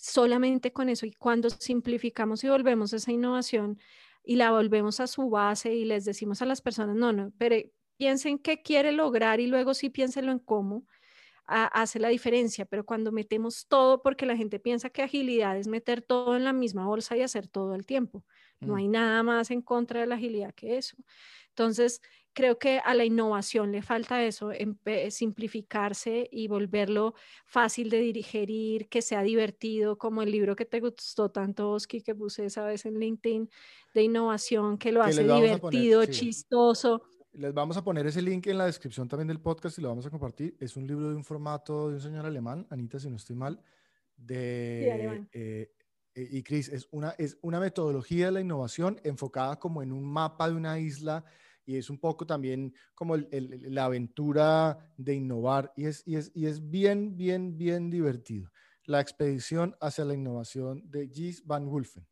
[0.00, 3.78] solamente con eso y cuando simplificamos y volvemos esa innovación
[4.24, 7.56] y la volvemos a su base y les decimos a las personas, no, no, pero
[7.96, 10.84] piensen qué quiere lograr y luego sí piénsenlo en cómo,
[11.46, 16.00] hace la diferencia, pero cuando metemos todo, porque la gente piensa que agilidad es meter
[16.00, 18.24] todo en la misma bolsa y hacer todo el tiempo.
[18.60, 18.76] No mm.
[18.76, 20.96] hay nada más en contra de la agilidad que eso.
[21.48, 22.00] Entonces,
[22.32, 24.50] creo que a la innovación le falta eso,
[25.10, 27.14] simplificarse y volverlo
[27.46, 32.14] fácil de digerir, que sea divertido, como el libro que te gustó tanto, Oski, que
[32.14, 33.50] puse esa vez en LinkedIn,
[33.94, 37.02] de innovación, que lo hace divertido, chistoso.
[37.32, 40.06] Les vamos a poner ese link en la descripción también del podcast y lo vamos
[40.06, 40.56] a compartir.
[40.58, 43.62] Es un libro de un formato de un señor alemán, Anita, si no estoy mal,
[44.16, 45.26] de...
[45.32, 45.72] Eh,
[46.14, 50.04] eh, y Cris, es una, es una metodología de la innovación enfocada como en un
[50.04, 51.24] mapa de una isla
[51.64, 56.46] y es un poco también como la aventura de innovar y es, y, es, y
[56.46, 58.50] es bien, bien, bien divertido.
[58.84, 62.06] La expedición hacia la innovación de Gis Van Wolfen.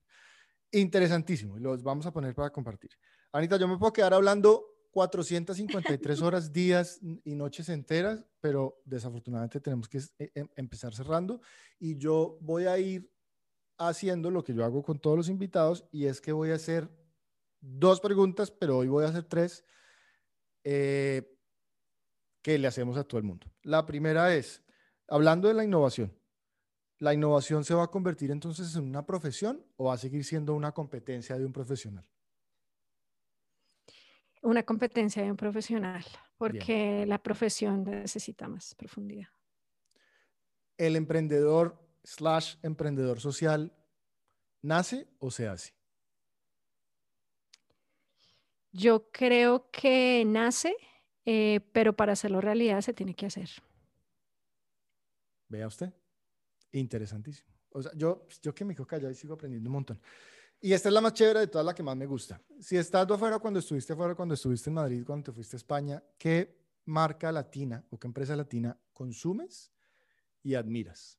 [0.71, 2.91] Interesantísimo, los vamos a poner para compartir.
[3.33, 9.89] Anita, yo me puedo quedar hablando 453 horas, días y noches enteras, pero desafortunadamente tenemos
[9.89, 11.41] que eh, em, empezar cerrando
[11.79, 13.11] y yo voy a ir
[13.79, 16.91] haciendo lo que yo hago con todos los invitados y es que voy a hacer
[17.61, 19.65] dos preguntas, pero hoy voy a hacer tres
[20.65, 21.37] eh,
[22.43, 23.47] que le hacemos a todo el mundo.
[23.63, 24.63] La primera es,
[25.09, 26.17] hablando de la innovación,
[26.99, 30.55] ¿la innovación se va a convertir entonces en una profesión o va a seguir siendo
[30.55, 32.05] una competencia de un profesional?
[34.43, 36.05] Una competencia de un profesional,
[36.37, 39.29] porque la profesión necesita más profundidad.
[40.77, 43.77] ¿El emprendedor slash emprendedor social
[44.63, 45.78] nace o se hace?
[48.73, 50.77] Yo creo que nace,
[51.25, 53.49] eh, pero para hacerlo realidad se tiene que hacer.
[55.49, 55.93] Vea usted.
[56.73, 57.49] Interesantísimo.
[57.71, 60.01] O sea, yo, yo que me quedo callado y sigo aprendiendo un montón.
[60.61, 62.41] Y esta es la más chévere de todas, la que más me gusta.
[62.61, 66.03] Si estás afuera cuando estuviste afuera, cuando estuviste en Madrid, cuando te fuiste a España,
[66.19, 69.71] ¿qué marca latina o qué empresa latina consumes
[70.43, 71.19] y admiras?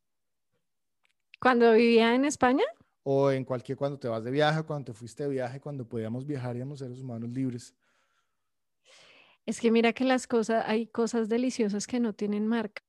[1.40, 2.66] Cuando vivía en España.
[3.04, 6.26] O en cualquier, cuando te vas de viaje, cuando te fuiste de viaje, cuando podíamos
[6.26, 7.76] viajar y éramos seres humanos libres.
[9.46, 12.84] Es que mira que las cosas, hay cosas deliciosas que no tienen marca.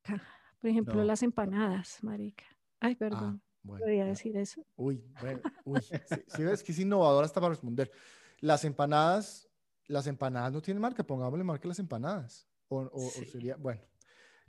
[0.61, 2.45] Por ejemplo, las empanadas, marica.
[2.81, 3.41] Ay, perdón.
[3.43, 4.63] Ah, ¿Podría decir eso?
[4.77, 5.81] Uy, bueno, uy.
[6.29, 7.91] Si ves que es innovadora hasta para responder.
[8.41, 9.49] Las empanadas,
[9.87, 12.47] las empanadas no tienen marca, pongámosle marca a las empanadas.
[12.69, 13.81] O, sería, bueno.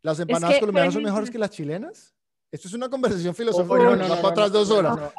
[0.02, 2.16] ¿Las empanadas colombianas son mejores que las chilenas?
[2.52, 3.78] Esto es una conversación filosófica.
[3.78, 5.00] no, no, no, para otras dos horas.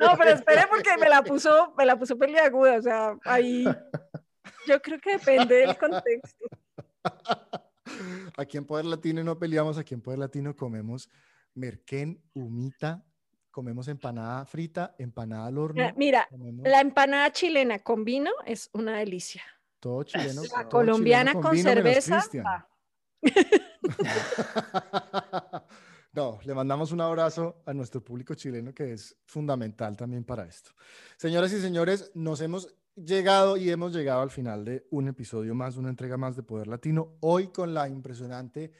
[0.00, 2.78] No, pero espere porque me la puso, me la puso peliaguda.
[2.78, 3.64] O sea, ahí
[4.66, 6.46] yo creo que depende del contexto.
[8.36, 11.08] Aquí en Poder Latino no peleamos, aquí en Poder Latino comemos
[11.54, 13.04] merquén, humita,
[13.50, 15.92] comemos empanada frita, empanada al horno.
[15.96, 16.28] Mira,
[16.64, 19.42] la empanada chilena con vino es una delicia.
[19.78, 20.42] Todo chileno.
[20.56, 22.24] La colombiana con, cerveza.
[26.12, 30.70] no, le mandamos un abrazo a nuestro público chileno que es fundamental también para esto.
[31.16, 35.76] Señoras y señores, nos hemos llegado y hemos llegado al final de un episodio más,
[35.76, 37.16] una entrega más de Poder Latino.
[37.20, 38.72] Hoy con la impresionante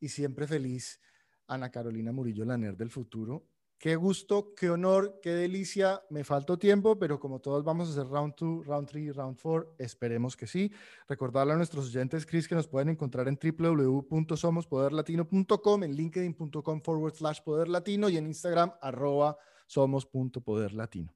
[0.00, 1.00] y siempre feliz
[1.46, 3.46] Ana Carolina Murillo, la NER del futuro.
[3.78, 6.02] Qué gusto, qué honor, qué delicia.
[6.10, 9.76] Me faltó tiempo, pero como todos vamos a hacer round 2, round 3, round 4,
[9.78, 10.72] esperemos que sí.
[11.06, 17.40] Recordarle a nuestros oyentes, Chris, que nos pueden encontrar en www.somospoderlatino.com, en linkedin.com forward slash
[17.42, 21.14] poderlatino y en Instagram arroba somos.poderlatino.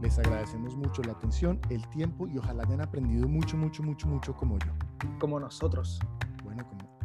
[0.00, 4.34] Les agradecemos mucho la atención, el tiempo y ojalá hayan aprendido mucho, mucho, mucho, mucho
[4.34, 4.72] como yo.
[5.18, 6.00] Como nosotros.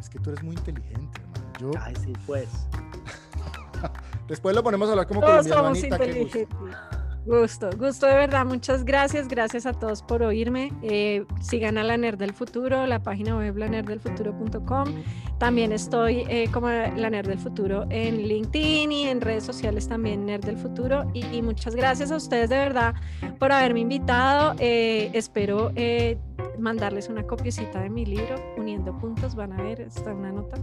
[0.02, 1.52] Es que tú eres muy inteligente, hermano.
[1.60, 1.70] Yo...
[1.80, 2.48] Ay, sí, pues.
[4.28, 6.48] Después lo ponemos a hablar como Todos somos inteligentes.
[7.24, 8.44] Gusto, gusto de verdad.
[8.44, 9.28] Muchas gracias.
[9.28, 10.72] Gracias a todos por oírme.
[10.82, 15.04] Eh, sigan a la Nerd del Futuro, la página web lanerdelfuturo.com.
[15.42, 20.24] También estoy eh, como la Nerd del Futuro en LinkedIn y en redes sociales también
[20.24, 21.10] Nerd del Futuro.
[21.14, 22.94] Y, muchas gracias a ustedes de verdad
[23.40, 24.54] por haberme invitado.
[24.60, 25.72] Eh, espero
[26.60, 30.58] mandarles una copiecita de mi libro, Uniendo Puntos, van a ver, está una nota.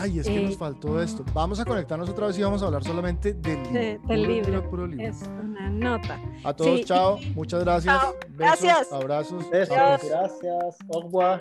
[0.00, 1.24] Ay, es que nos faltó esto.
[1.32, 4.08] Vamos a conectarnos otra vez y vamos a hablar solamente del libro.
[4.08, 4.88] del libro.
[4.98, 6.18] Es una nota.
[6.42, 7.20] A todos, chao.
[7.36, 7.96] Muchas gracias.
[8.30, 8.92] gracias.
[8.92, 9.48] Abrazos.
[9.48, 9.76] Besos.
[9.76, 10.76] Gracias.
[10.92, 11.38] Au